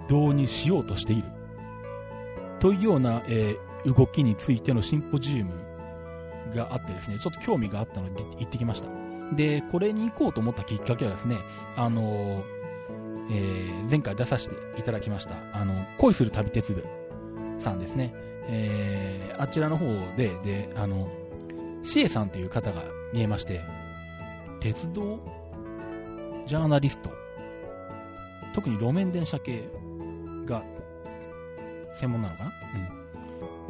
[0.09, 1.25] 導入しようとしている、
[2.61, 5.53] というような、えー、動きについてのシンポジウム
[6.55, 8.89] があってですね、ちょっと興味があったので行ってきました。
[9.35, 11.39] で、これに行こうと思ったきっかけはですね、
[11.77, 12.45] あの、
[13.31, 16.85] えー、前回出させていただきました、あの、恋する旅鉄部
[17.59, 18.13] さんですね。
[18.47, 21.09] えー、あちらの方で、で、あの、
[21.83, 23.63] シエさんという方が見えまして、
[24.61, 25.19] 鉄道
[26.47, 27.11] ジャーナリスト、
[28.55, 29.65] 特に路面電車系
[30.45, 30.63] が
[31.95, 32.53] 専門なのかな？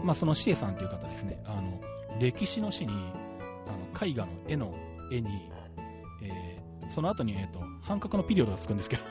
[0.00, 0.06] うん。
[0.06, 1.80] まあ、そのシエさんという方ですね、あの、
[2.20, 2.92] 歴史の詩に、
[3.66, 4.74] あの、絵画の絵の
[5.11, 5.50] 絵に、
[6.22, 9.03] えー、その後に、えっ、ー、と、半角のピリオドがつくんですけど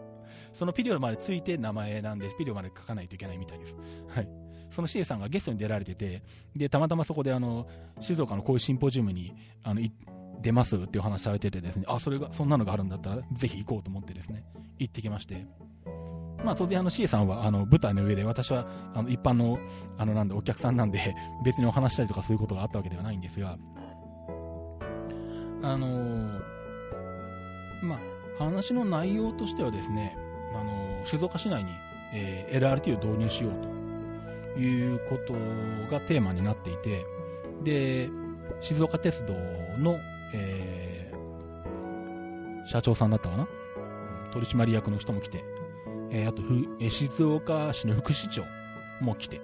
[0.52, 3.76] そのピリオドまでついて名前なんで、ピリオドまで書かないといけないみたいです。
[4.08, 4.28] はい。
[4.70, 6.22] その CA さんがゲストに出られてて、
[6.56, 7.66] で、たまたまそこであの、
[8.00, 9.80] 静岡のこういうシンポジウムに、あの、
[10.40, 14.44] 出ますっていう話されててですね、あ、それが、そんなのがあるんだったら、ぜひ行こうと思ってですね、
[14.78, 15.46] 行ってきまして。
[16.44, 19.58] まあ当然あの C さんはあの舞台の上で私はあの一般の
[19.98, 23.58] あのなんでお客さんなんで 別にお話したりとかそういうことがあったわけではないんですが、
[25.62, 26.42] あのー、
[27.82, 27.98] まあ
[28.38, 30.16] 話の内容としてはですね、
[30.54, 31.70] あのー、静岡市内に、
[32.12, 33.52] えー、LRT を導入しよう
[34.54, 35.34] ということ
[35.90, 37.04] がテーマになっていて、
[37.62, 38.10] で、
[38.60, 39.34] 静岡鉄道
[39.78, 39.98] の、
[40.32, 43.46] えー、社長さんだったかな？
[44.32, 45.44] 取締役の人も来て、
[46.12, 48.44] えー、あとふ、え、静岡市の副市長
[49.00, 49.40] も来て、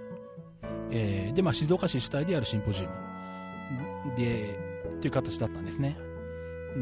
[0.90, 4.16] えー、で、まあ、静岡市主体でやるシンポジウム。
[4.16, 4.58] で、
[4.92, 5.96] っていう形だったんですね。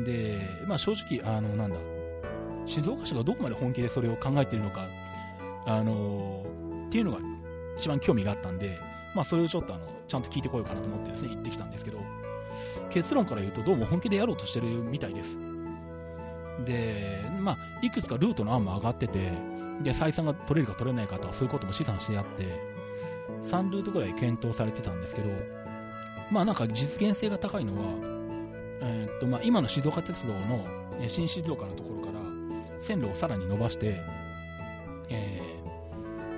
[0.05, 1.79] で、まあ、正直、あの、なんだ、
[2.67, 4.89] 静岡市がどこまで本気でそれを考えているのか、
[5.67, 6.45] あの
[6.87, 7.19] っていうのが
[7.77, 8.79] 一番興味があったんで、
[9.15, 11.99] まあ、それをちょっとあのちゃんと聞いてこようかなと思ってですね行ってきたんですけど
[12.91, 15.37] 結論から言うとどうも本気でやろうとしてるみたいです。
[16.65, 19.31] で、まあ、いくつかルートの案も上がってて
[19.83, 22.45] で採算が取れるか取れないかとかそういうことも試算してあって
[23.45, 25.29] 3ルートぐらい検討されてたんですけど
[26.31, 27.83] まあなんか実現性が高いのは、
[28.83, 30.67] えー、っとまあ、今の静岡鉄道の
[31.09, 32.21] 新静岡のところから
[32.81, 34.01] 線路をさらに伸ばして、
[35.09, 35.41] え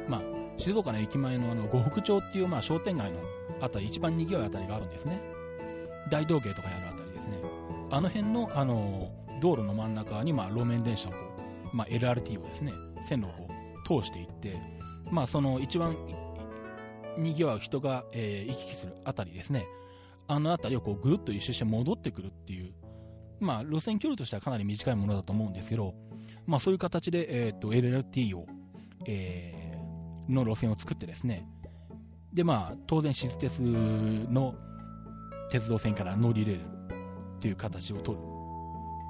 [0.07, 0.23] ー、まあ、
[0.59, 3.19] 静岡の駅前のあの呉服町っていうまあ商店街の
[3.61, 5.21] あたり、一番賑わいあたりがあるんですね。
[6.11, 7.39] 大道芸とかやるあたりですね。
[7.91, 11.19] あの辺の、あの、道路の真ん中にまあ路面電車をこ
[11.73, 12.73] う、まあ、LRT をですね、
[13.05, 14.57] 線路を通していって、
[15.11, 15.97] まあその一番
[17.17, 19.67] 賑わう人が、えー、行き来するあたりですね。
[20.27, 22.73] あのあたりをこうぐるっと一周して戻ってくるっていう、
[23.41, 25.95] まあ路線距離としてはかなり短いものだと思うんですけど、
[26.47, 28.47] まあそういう形で、えっ、ー、と、LRT を、
[29.07, 31.49] えー、の路線を作ってですね、
[32.33, 34.55] で、まあ、当然、静鉄の
[35.51, 36.65] 鉄道線から乗り入れる
[37.37, 38.25] っていう形を取る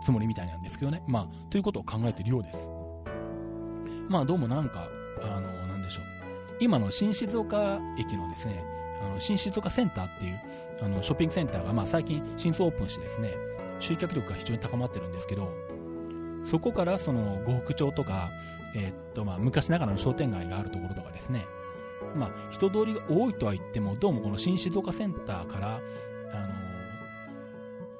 [0.02, 1.02] つもりみたいなんですけどね。
[1.06, 2.58] まあ、ということを考えているようです。
[4.08, 4.88] まあ、どうもなんか、
[5.22, 6.04] あの、なんでしょう。
[6.60, 8.64] 今の新静岡駅のですね、
[9.00, 10.40] あの新静岡センターっていう
[10.82, 13.34] あのショッピングセンターが、まあ、最近新装オープンしてですね、
[13.80, 15.52] 集客力が非常に高まってるんですけど、
[16.50, 18.30] そこからその呉服町とか、
[18.74, 21.46] えー、っとまあ昔ながらの商店街があるところとかですね、
[22.16, 25.80] まあ、人通りが多いとは言っても、どうもこの新静岡センターから、
[26.32, 26.48] あの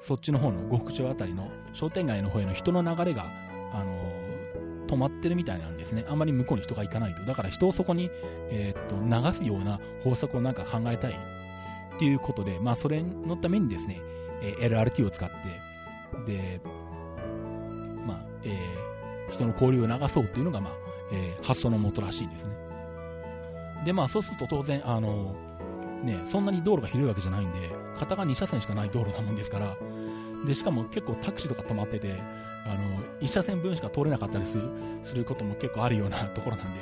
[0.01, 3.31] そっちの方の呉服町あたりの商店街の方への人の流れが、
[3.71, 4.08] あの
[4.89, 6.03] 止まってるみたいなんですね。
[6.09, 7.23] あんまり向こうに人が行かないと。
[7.23, 8.09] だから人をそこに、
[8.49, 8.95] えー、っと、
[9.31, 14.01] 流すような方策をなんか考えたいっていうことで、まあ、それのためにですね、
[14.41, 15.35] え LRT を使って、
[16.25, 16.61] で、
[18.07, 20.73] まあ、えー、人の交流を流そうっていうのが、まあ、
[21.11, 22.51] えー、発想のもとらしいですね。
[23.85, 25.35] で、まあ、そうすると当然、あの、
[26.03, 29.77] ね、そんなに道路が広いわけじゃないんで、片側2車線しかない道路なもんですから、
[30.45, 32.15] で、しかも結構タクシーとか止まってて、
[32.65, 34.63] あの、1車線分しか通れなかったりする、
[35.03, 36.79] することも結構あるようなところなんで、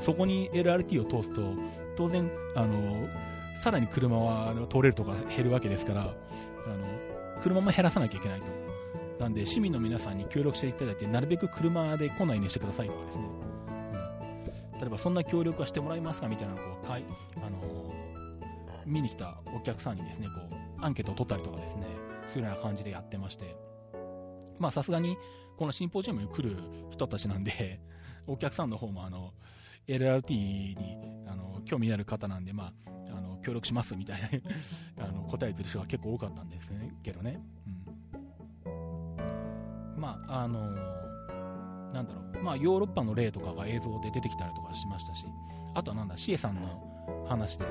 [0.00, 1.54] そこに LRT を通すと、
[1.96, 3.08] 当然、あの、
[3.56, 6.14] さらに車は通れるとか減るわけですから、あの、
[7.42, 8.46] 車も減らさなきゃいけないと。
[9.20, 13.24] なんで、市民の皆さんに協力していただいて、なるべく車で来ないようにしてくださいとかですね。
[14.74, 17.04] うん、例えば、そんな協力はしてもらえますかみたいなのを、こう、かい、
[17.36, 17.94] あの
[18.86, 21.86] 見に来たお客さんにですね、こう、アンケートを取ったりとかですね、
[22.26, 23.56] そういうような感じでやってまして、
[24.58, 25.16] ま、さすがに、
[25.56, 26.56] このシンポジウムに来る
[26.90, 27.80] 人たちなんで、
[28.26, 29.32] お客さんの方も、あの、
[29.86, 30.34] LRT
[30.78, 34.28] に、あの、興味ある方なんで、まあ、あの、協力しますみたいな
[35.04, 37.40] あの、答えてる人が結構多かったんですね、けどね。
[38.66, 40.00] うん。
[40.00, 40.60] まあ、あの
[41.94, 45.24] なんだろう、まあ、ヨーロッパの例とかが映像で出てきたりとかしましたし、
[45.74, 47.64] あとはなんだ、シエさんの話で、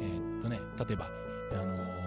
[0.00, 1.08] えー、っとね、例えば、
[1.52, 2.03] あの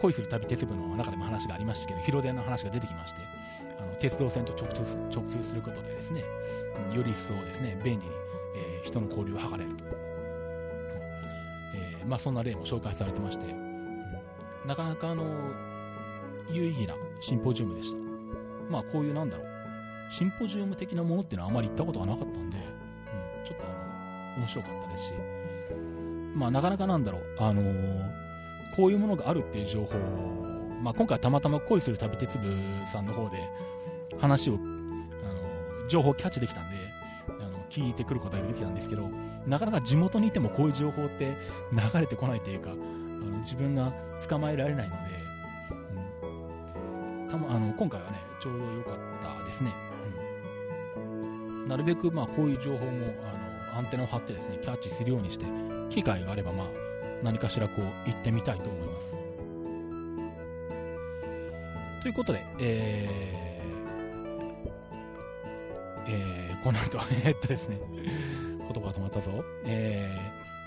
[0.00, 3.20] 恋する旅鉄部の中でも話がありましたけど、広電の話が出てきまして、
[3.78, 6.24] あの鉄道線と直通直通することでですね、
[6.94, 8.12] より一層ですね、便利に、
[8.56, 9.84] えー、人の交流を図れると。
[11.74, 13.54] えー、まあ、そんな例も紹介されてまして、
[14.66, 15.24] なかなかあの、
[16.50, 17.98] 有意義なシンポジウムでした。
[18.70, 19.46] まあ、こういうなんだろう、
[20.12, 25.12] シンポジウム的なものっていうのはあまり行ったことがなかったんで、うん、ちょっとあの、面白かったですし、
[26.34, 28.25] まあ、なかなかなんだろう、あのー、
[28.74, 30.36] こういうものがあるっていう情報を、
[30.82, 32.48] まあ、今回たまたま恋する旅鉄部
[32.90, 33.48] さんの方で
[34.18, 36.76] 話を、あの、情報をキャッチできたんで、
[37.28, 39.08] あの、聞いてくることができたんですけど、
[39.46, 41.36] なかなか地元にいてもこういう情報って
[41.72, 43.92] 流れてこないというか、あの自分が
[44.28, 45.00] 捕まえられないので、
[47.22, 48.94] うん、たま、あの、今回はね、ちょうど良かっ
[49.40, 49.72] たですね。
[50.96, 53.14] うん、なるべく、まあ、こういう情報も、
[53.72, 55.44] あの、アンテナを張ってですね、キャッチするようにして、
[55.90, 56.66] 機会があれば、まあ、
[57.22, 59.16] 何かしらこう、行ってみたいと思います。
[62.02, 67.78] ということで、えー、えー、この後、 え、っとですね、
[68.58, 69.44] 言葉が止まったぞ。
[69.64, 70.16] え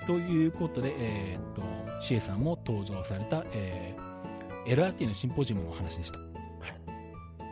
[0.04, 1.62] ー、ということで、えー、っと、
[2.02, 6.20] シエさんも登場された、えー、LRT のシンポジウムの話でした。
[6.20, 6.26] は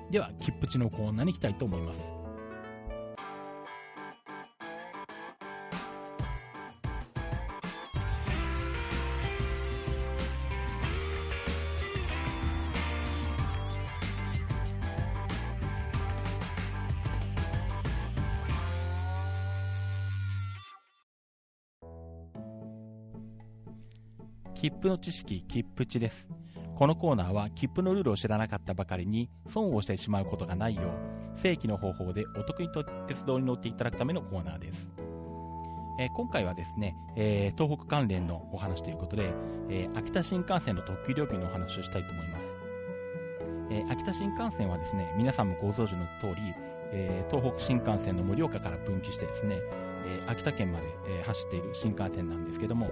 [0.09, 0.11] い。
[0.11, 2.16] では、切符地のコーナーに行きたいと思います。
[24.87, 26.29] 切符の知識、切符値です。
[26.75, 30.83] このコーナーは切符のルールを知らなかったばかりに損をしてしまうことがないよ
[31.35, 34.87] う、正規の方法でお得にと鉄道に乗っていただくためのコーナーです。
[35.99, 39.33] え、今回はですね、えー、東北関連のお話ということで、
[39.67, 42.55] えー、秋田新幹線の特急料金のお話をしたいと思います。
[43.69, 46.53] え秋田新幹線はですね、皆さんもご存知の通り、
[46.93, 49.57] え東北新幹線の盛岡から分岐してですね、
[50.05, 52.89] え秋田県まで、え走っている新幹線なんですけども、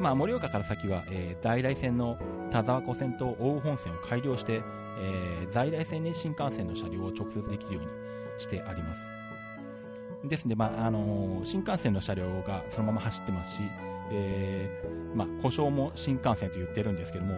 [0.00, 2.18] まあ、盛岡から先は、えー、在来線の
[2.50, 4.62] 田沢湖線と奥羽本線を改良して、
[5.00, 7.90] えー、在来線に新幹線の車両を直接できるように
[8.38, 9.06] してあります。
[10.24, 13.62] ですので、まああのー、新幹線の車両がそのまま走ってますし、
[14.10, 17.34] えーまあ、故障も新幹線と言ってるんですけども、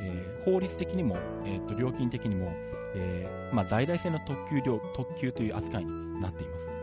[0.00, 2.52] えー、法律的にも、えーと、料金的にも、
[2.94, 6.73] えーまあ、在来線の特急料特急という扱いになっています。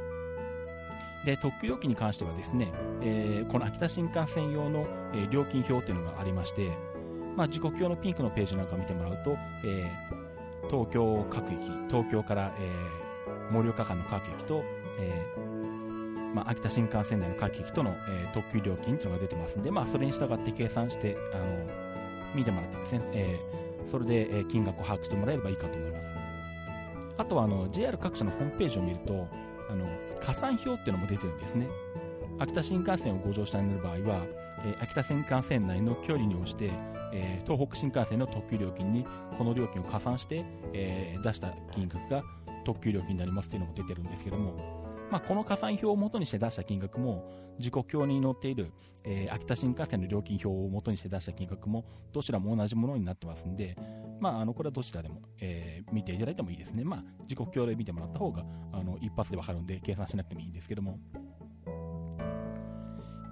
[1.26, 6.72] で特急料金に関してはですね、えー、この秋田新幹線用の、えー、料金表というのがありまして、
[7.36, 11.60] まあ、時刻表のピンクのページなんかを見てもらうと、えー、東京各駅
[11.90, 14.64] 東京から、えー、盛岡間の各駅と、
[15.00, 15.62] えー
[16.34, 21.46] まあ、秋田新幹線内の各駅との、えー、特急料金というのが出てますんで、まあ、それに従って計算してあの
[22.34, 26.14] 見てもらってですね、えー、それで、え金額を把握してもらえればいいかと思います。
[27.18, 29.28] あとはあの JR 各社のホームページを見ると
[29.72, 29.88] あの
[30.20, 31.68] 加算表っていうのも出てるんですね。
[32.40, 34.26] 秋田新幹線をご乗車になる場合は、
[34.66, 36.72] えー、秋田新幹線内の距離に応じて、
[37.14, 39.06] えー、東北新幹線の特急料金に
[39.38, 40.44] この料金を加算して、
[40.74, 42.24] えー、出した金額が
[42.66, 44.54] 特急料金になりますというのも出てるんですけども、
[45.12, 47.24] まあ、この加算表を元にして出した金額も、
[47.62, 48.72] 時刻表に載っている、
[49.04, 53.78] えー、秋田新幹線の料金表を元にして出した金額も、どちらも同じものになってますんで、
[54.20, 56.84] まあ、あの、これはどちらでも、えー、見ていただいてもいいですね。
[56.84, 61.00] まあ、時刻表で見てもらった方が、あの、一発でわかるんで、計算しなくてもいいんですけども。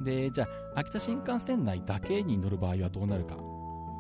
[0.04, 3.38] で、じゃあ、秋田新幹線内だけに乗る場合はどうなるか。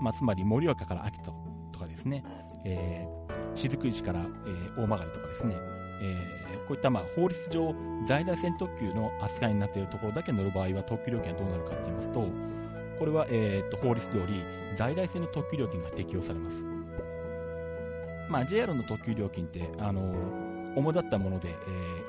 [0.01, 1.25] まあ、つまり、盛岡から秋田
[1.71, 2.23] とかですね、
[2.65, 5.55] えー、雫石から、えー、大曲とかですね、
[6.01, 7.75] えー、こういったまあ法律上、
[8.07, 12.27] 在来線特急の扱いになっているところだけ乗る場合は特急料金はどうなるかと言いますと、
[12.99, 14.43] これは、えー、と法律通り、
[14.75, 16.57] 在来線の特急料金が適用されます。
[18.29, 20.13] まあ、JR の特急料金って、あの、
[20.75, 21.55] 主だったもので、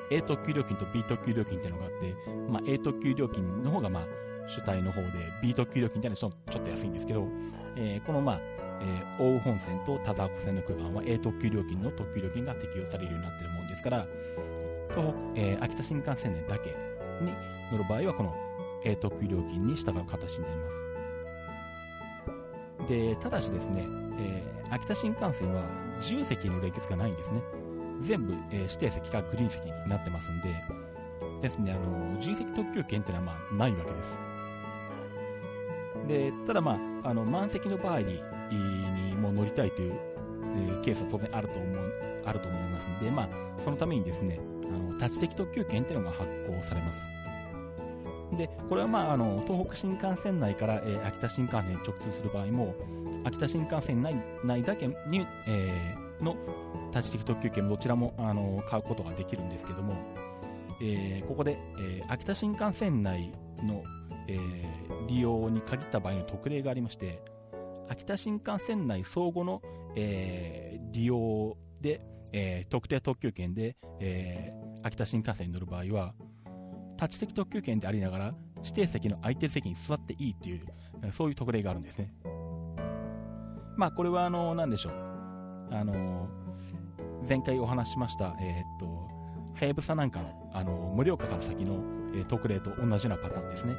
[0.09, 2.15] えー、A 特急料金と B 特急料金っていうのがあって、
[2.49, 4.03] まあ、A 特急料金の方が、まあ、
[4.47, 5.09] 主体の方で、
[5.41, 7.27] B 特急料金っていうのはちょっと安いんですけど、
[7.75, 8.39] えー、この、まあ、
[8.83, 14.07] えー、大本線と田沢湖線の区間は A 特急料金の特急料金が適用されるようになっているもんですから、
[14.89, 16.69] 東北、えー、秋田新幹線内だけ
[17.21, 17.31] に
[17.71, 18.35] 乗る場合は、この
[18.83, 20.81] A 特急料金に従う形になります。
[22.87, 23.85] で、ただしですね、
[24.19, 25.63] えー、秋田新幹線は
[25.97, 27.41] 自由席の連結がないんですね。
[28.01, 30.55] 全部、えー、指定席かグリーン席になってますんで、
[31.39, 34.30] ですね、あの、自由席特急券っていうのはまあないわけです。
[36.07, 38.21] で、ただまあ、あの、満席の場合に
[38.51, 39.93] にも乗りたいという、
[40.55, 41.93] え、ケースは当然あると思う、
[42.25, 43.27] あると思いますので、まあ、
[43.61, 47.07] そのためにですね、あの、立ち的特急券っていうのが発行されます。
[48.37, 52.75] で、これはまあ、あの、東北新幹線内から、えー、秋田新幹線に直通する場合も、
[53.23, 56.35] 秋田新幹線内内だけに、えー、の
[56.93, 59.95] 立ち的特急券どちらも、あの、買うことができるんですけども、
[60.81, 63.33] えー、ここで、えー、秋田新幹線内
[63.63, 63.83] の、
[64.27, 67.21] えー、利用に限った場合の特例がありまして、
[67.89, 69.61] 秋田新幹線内相互の、
[69.95, 72.01] えー、利用で、
[72.31, 76.13] えー、特定特急券で、えー、秋田新幹線に乗る場合は、
[77.01, 80.61] 立ち席特急券でありながら、指定席の空いてる席に座っていいっていう、
[81.11, 82.13] そういう特例があるんですね。
[83.75, 84.93] まあ、これは、あの、なんでしょう。
[85.71, 86.27] あの、
[87.27, 91.83] 前回お話ししました、え、っと、はやぶさなんかの、あの、盛岡から先の、
[92.15, 93.73] え、特例と同じようなパターンですね。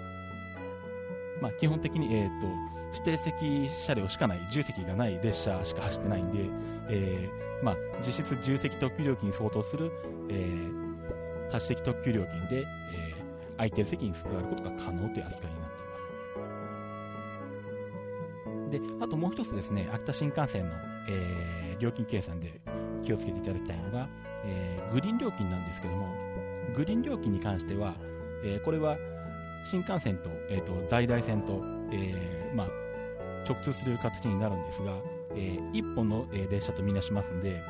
[1.42, 2.46] まあ、基本的に、えー、っと、
[2.94, 6.38] 指定席車両しかない、重席がない列車しか走ってないんで、
[6.88, 9.90] えー、まあ、実質重席特急料金に相当する、
[10.30, 15.82] えー、差し席特急料金で、えー、空いてる席に座ることが可能という扱いになって
[18.70, 18.98] います。
[19.00, 20.76] で、あともう一つですね、秋田新幹線の、
[21.08, 22.60] えー、料金計算で
[23.04, 24.08] 気をつけていただきたいのが、
[24.44, 26.06] えー、グリーン料金なんですけども、
[26.76, 27.94] グリーン料金に関しては、
[28.44, 28.96] えー、これは
[29.64, 32.68] 新幹線と,、えーと、在来線と、えーまあ、
[33.48, 34.92] 直通する形になるんですが、
[35.34, 37.62] えー、1本の、えー、列車とみなしますので、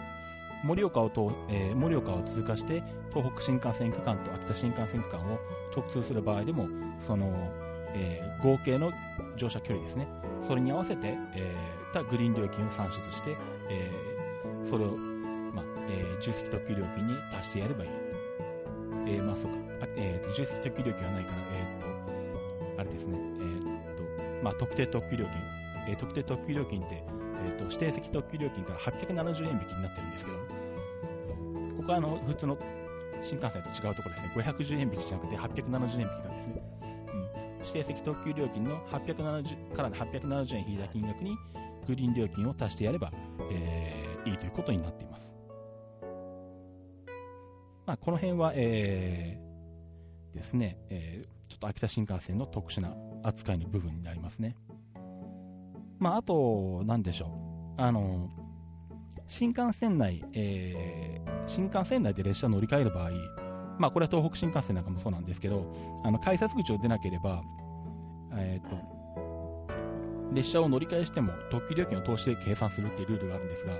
[0.64, 2.82] 盛岡をと、えー、盛岡を通過して、
[3.12, 5.38] 東北新幹線区間と秋田新幹線区間を
[5.74, 6.68] 直通する場合でも、
[7.05, 7.53] その、
[7.95, 8.93] えー、合計の
[9.36, 10.07] 乗車距離ですね。
[10.47, 13.36] それに合わせて、えー、たグリーン料金を算出して、
[13.68, 14.97] えー、それを、
[15.53, 17.90] まあ、えー、重積特急料金に足してやればいい。
[19.07, 19.72] えー、まあ、そうか。
[19.97, 23.18] えー、重積特急料金はないから、えー、と、あれですね。
[23.18, 24.03] え、っと、
[24.43, 25.35] まあ、特定特急料金。
[25.93, 27.05] え、特定特急料金って、
[27.47, 30.37] えーと、指定席特急料金から870円引きになってるんですけど、
[31.78, 32.59] ここはあの普通の
[33.22, 36.62] 新幹線と違うところですね、510円引きじゃなくて870円引きなんですね。
[36.83, 41.37] うん、指定席特急料金の870から870円引いた金額に
[41.87, 43.12] グリーン料金を足してやれば、
[43.51, 45.33] えー、いいということになっています。
[47.85, 49.51] まあ、この辺は、えー、
[50.35, 54.57] ですね、えー、ちょっと秋田新幹線の特殊な扱いの部分になりますね。
[55.99, 57.26] まあ、あと、なんでしょ
[57.78, 57.80] う。
[57.80, 58.28] あの、
[59.28, 63.11] 新幹線内、えー、新幹線内で列車乗り換える場合、
[63.78, 65.72] まあ、これは東北新幹線なんかもそうなんですけど、
[66.05, 67.43] あの、改札口を出なければ、
[68.35, 69.03] えっ、ー、と、
[70.33, 73.74] 列車を乗り換えしても特急料金を通して計算するっていうルールがあるんですが、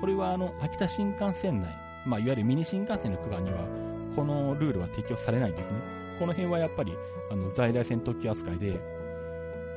[0.00, 1.70] これはあの、秋田新幹線内、
[2.06, 3.87] まあ、いわゆるミニ新幹線の区間には、
[4.18, 5.78] このルールは適用されないんですね。
[6.18, 6.92] この辺はやっぱり、
[7.30, 8.80] あの、在来線特急扱いで、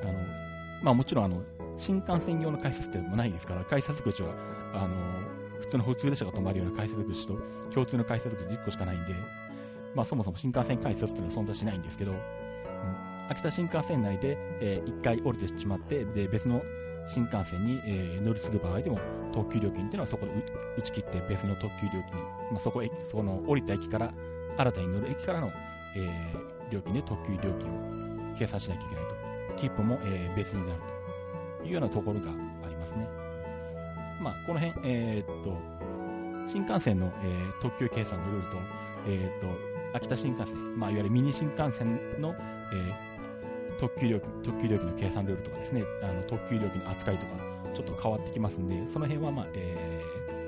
[0.02, 0.14] あの、
[0.82, 1.44] まあもちろんあの、
[1.78, 4.34] 新幹線用の改札ってもないですから、改札口は、
[4.74, 4.96] あの、
[5.60, 7.38] 普通の普通列車が止まるような改札口と
[7.72, 9.14] 共通の改札口10個しかないんで、
[9.94, 12.18] まあそもそも新幹線改札っていうのは存在しないんですけど、うん、
[13.30, 16.64] 秋田新幹線内で、えー、1回降りてしまって、で、別の
[17.08, 19.00] 新幹線に、えー、乗り継ぐ場合でも、
[19.34, 20.32] 特急料金っていうのはそこで
[20.78, 22.20] 打ち切って別の特急料金、
[22.52, 24.14] まあ、そこへ、その降りた駅から、
[24.58, 25.52] 新たに乗る駅からの、
[25.96, 29.22] えー、料金で特急料金を計算しなきゃいけないと。
[29.58, 30.80] 切符も、えー、別になる
[31.60, 32.32] というようなところが
[32.66, 33.08] ありますね。
[34.22, 35.58] まあ、この辺、えー、っと、
[36.48, 38.58] 新幹線の、えー、特急計算のルールと、
[39.08, 39.48] えー、っと、
[39.94, 42.36] 秋田新幹線、まあ、いわゆるミニ新幹線の、
[42.74, 43.11] えー、
[43.82, 47.32] 特急料金、特急料金の計算ルールとかですね、あの特急料金の扱いとか、
[47.74, 50.04] ちょっと変わってきますんで、その辺は、まあ、え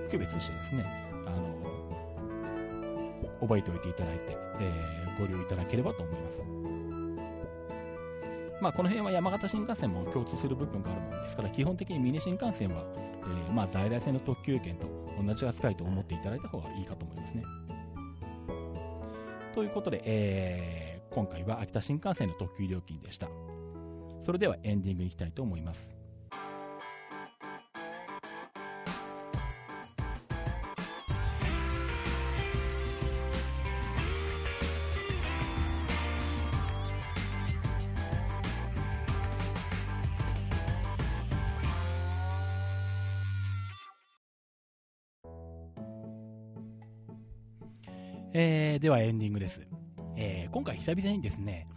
[0.08, 0.86] ー、区別してですね、
[1.26, 1.58] あの、
[3.42, 6.42] 覚えておいていただいて、えー、ご利用いただければと思います。
[8.62, 14.86] まあ、この辺は山形新幹線も共通する部分があるものですから、基本的にミニ新幹線は、えー、まあ、在来線の特急券と
[15.20, 17.44] 同じ扱いと思っていただいた方がいいかと思いますね。
[19.56, 20.83] ということで、えー、
[21.14, 23.28] 今回は秋田新幹線の特急料金でした。
[24.26, 25.93] それではエンディングに行きたいと思います。
[48.36, 49.61] えー、ではエンディングです。
[50.16, 51.68] えー、今回久々にですね、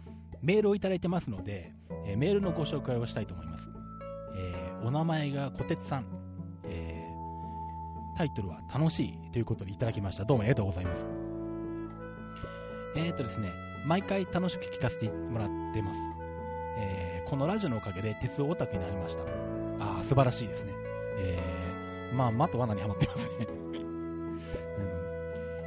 [0.41, 1.73] メールをいただいてますので、
[2.05, 3.67] えー、メールのご紹介をしたいと思います。
[4.35, 6.05] えー、お名前が小鉄さん、
[6.65, 7.07] え、
[8.17, 10.25] タイトルは楽しいということでいただきました。
[10.25, 11.05] どうもありがとうございます。
[12.95, 13.51] えーとですね、
[13.85, 15.99] 毎回楽しく聞かせてもらってます。
[16.79, 19.21] え、このラジオのおかげで鉄道オタクになりました。
[19.79, 20.73] ああ、素晴らしいですね。
[21.19, 23.47] えー、まあ、まと罠にはまってますね。
[23.49, 24.41] うん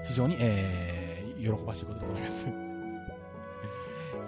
[0.07, 2.47] 非常に、え、喜ばしいことだと思います。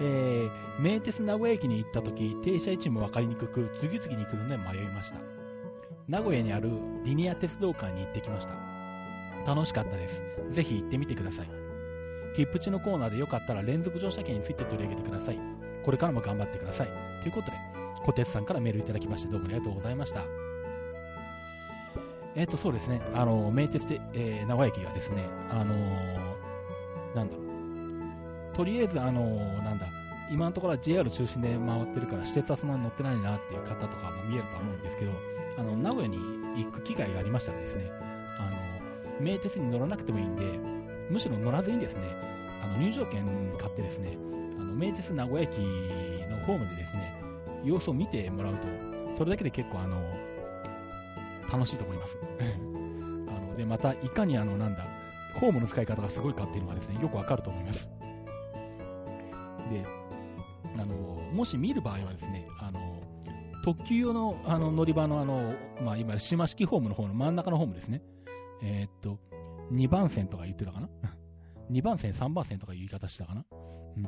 [0.01, 5.19] えー、名鉄名古屋駅に行った時、停車位置も分かりにくく、次々に来るので迷いました。
[6.09, 6.71] 名古屋にある
[7.05, 8.55] リニア鉄道館に行ってきました。
[9.47, 10.23] 楽しかったです。
[10.51, 11.49] ぜひ行ってみてください。
[12.35, 15.39] 切符地のコーナーでよかったら連続乗車券について取り上げてください。
[15.85, 16.89] これからも頑張ってください。
[17.21, 17.57] ということで、
[18.05, 20.25] 小鉄さんからメールいただきましてどうもありがとうございました。
[22.35, 23.03] えっ、ー、と、そうですね。
[23.13, 26.22] あの、名鉄で、えー、名古屋駅がですね、あのー、
[28.55, 29.87] とりあえず、あのー、なんだ、
[30.31, 35.13] 今のところは JR 中心で回ってるから、私鉄はそんなに乗ってないなっていう方とかも見えると思うんですけど、
[35.59, 36.19] あの、名古屋に
[36.63, 37.91] 行く機会がありましたらですね、
[38.39, 40.45] あの、名鉄に乗らなくてもいいんで、
[41.11, 42.03] むしろ乗らずにですね、
[42.63, 43.25] あの、入場券
[43.59, 44.17] 買ってですね、
[44.59, 45.57] あの、名鉄名古屋駅
[46.31, 47.15] のホームでですね、
[47.65, 48.69] 様子を見てもらうと、
[49.17, 50.01] それだけで結構あの、
[51.53, 52.17] 楽しいと思います。
[53.29, 54.87] あので、また、いかにあの、なんだ、
[55.35, 57.89] ホームの使い方がすごいかっていうのがですね、よくわかると思います。
[61.33, 63.03] もし見る場合はですね、あの、
[63.63, 68.03] 特急用のあの乗り場のあの、まあ、今、島式ホームの方の真ん中のホームですね。
[68.63, 69.19] えー、っと、
[69.73, 70.89] 2番線とか言ってたかな？
[71.71, 73.45] 2番線、3番線とか言い方したかな？
[73.97, 74.07] うん。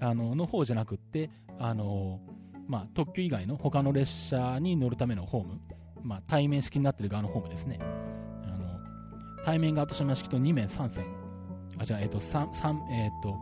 [0.00, 2.20] あの、の方じゃなくって、あの、
[2.66, 5.60] まあ、特急以外の他の列車に乗るためのホーム。
[6.02, 7.78] まあ、対面式になってる側のホームですね。
[7.80, 11.04] あの、対面側と島式と2面3線。
[11.78, 13.36] あ、じゃあ、えっ、と、3、3、えっ、と、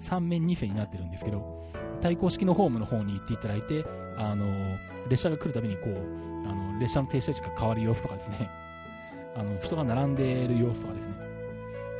[0.00, 1.64] 3面2線になってるんですけど、
[2.00, 3.84] 対向式のホームの方に行っていただいて、
[4.16, 4.78] あの、
[5.08, 8.50] 列車が来るたびにこう、あの、列車の停車位置が変わる様子とかですね、
[9.36, 11.14] あの、人が並んでいる様子とかですね、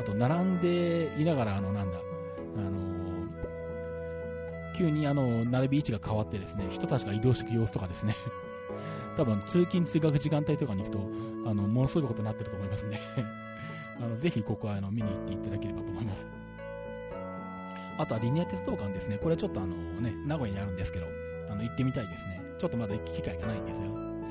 [0.00, 1.98] あと、並んでいながら、あの、なんだ、
[2.56, 2.88] あの、
[4.76, 8.14] 急にあの、並び位置が変わってですね、人たちが移動していく様子とかですね。
[9.16, 11.00] 多分通勤通学時間帯とかに行くと、
[11.50, 12.98] あの、ものすごいことになってると思いますんで。
[14.00, 16.37] あの、ぜひここはあの見に行っていただければと思います。
[17.98, 19.18] あとはリニア鉄道館ですね。
[19.18, 21.06] これちょっとあのね、名古屋にあるんですけど、
[21.50, 22.40] あの、行ってみたいですね。
[22.58, 23.80] ちょっとまだ行く機会がないんですよ。
[23.80, 24.26] うん、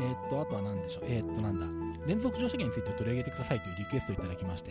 [0.00, 1.04] え、っと、あとは何でしょう。
[1.08, 1.66] えー、っと、なんだ。
[2.06, 4.70] 連続乗車券について取り上げてくださいというリクエストをいただきまして、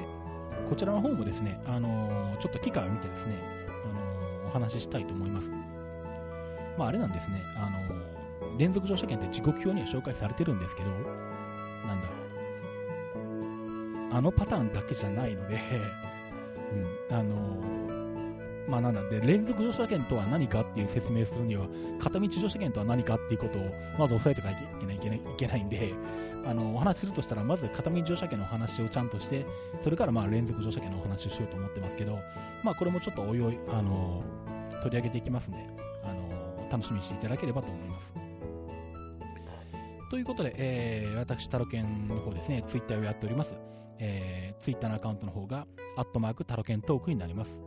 [0.67, 3.35] こちらの方もですね、あのー、ちょっと機会を見てですね、
[3.67, 5.51] あの、お話ししたいと思います。
[6.77, 10.89] まあ、あれなんですね、あの、連続乗車券って時刻表には紹介されてるんですけど、
[11.85, 12.15] なんだろう。
[14.11, 15.59] あのパターンだけじゃないので
[17.09, 17.75] うん、あの、
[18.67, 21.67] まあなんだ、で、連続乗車券とは何かっていう説明するには、
[21.99, 23.61] 片道乗車券とは何かっていうことを、
[23.97, 25.93] まず押さえておかなきゃいけないいけないいけないんで、
[26.45, 29.45] あの、お話しするとしたら、まず片道乗車券のお話をちゃんとして、
[29.81, 32.19] それからまあ連続乗車券のお話をしようと思ってますけど、
[32.63, 34.23] まあこれもちょっとおいおい、あの、
[34.81, 35.59] 取り上げていきますんで、
[36.03, 38.24] あの、楽しみにしていただければと思います。
[40.15, 43.57] ということで、えー、私、タロケンの方ですね、ツイッターをやっております。
[43.99, 47.59] えー、ツイッターのアカウントの方が、アットマークタロケントークになります。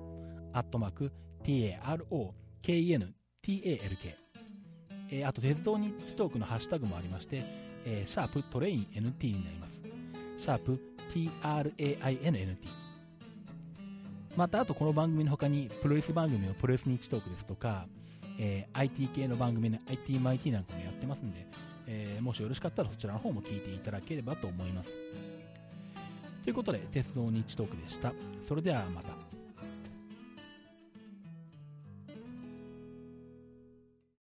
[0.55, 1.13] アットマーク
[1.45, 3.13] TAROKENTALK。
[5.11, 7.45] えー、あと、鉄道ニッチトークのハッシュタグもありまして、
[7.85, 9.83] えー、シャープトレイン NT になります。
[10.39, 10.81] シャープ
[11.13, 12.57] TRAINNT。
[14.37, 17.87] また、あとこの番組の他に、プロレス番組のプロレスニッチトークですとか、
[18.39, 21.47] えー、IT 系の番組の IT マイティなんかもやってますんで、
[21.91, 24.91] えー、もしよろしかったらそちらの方も聞いていただければと思います。
[26.45, 28.13] ということで、鉄道日トークでした。
[28.47, 29.28] それではまた。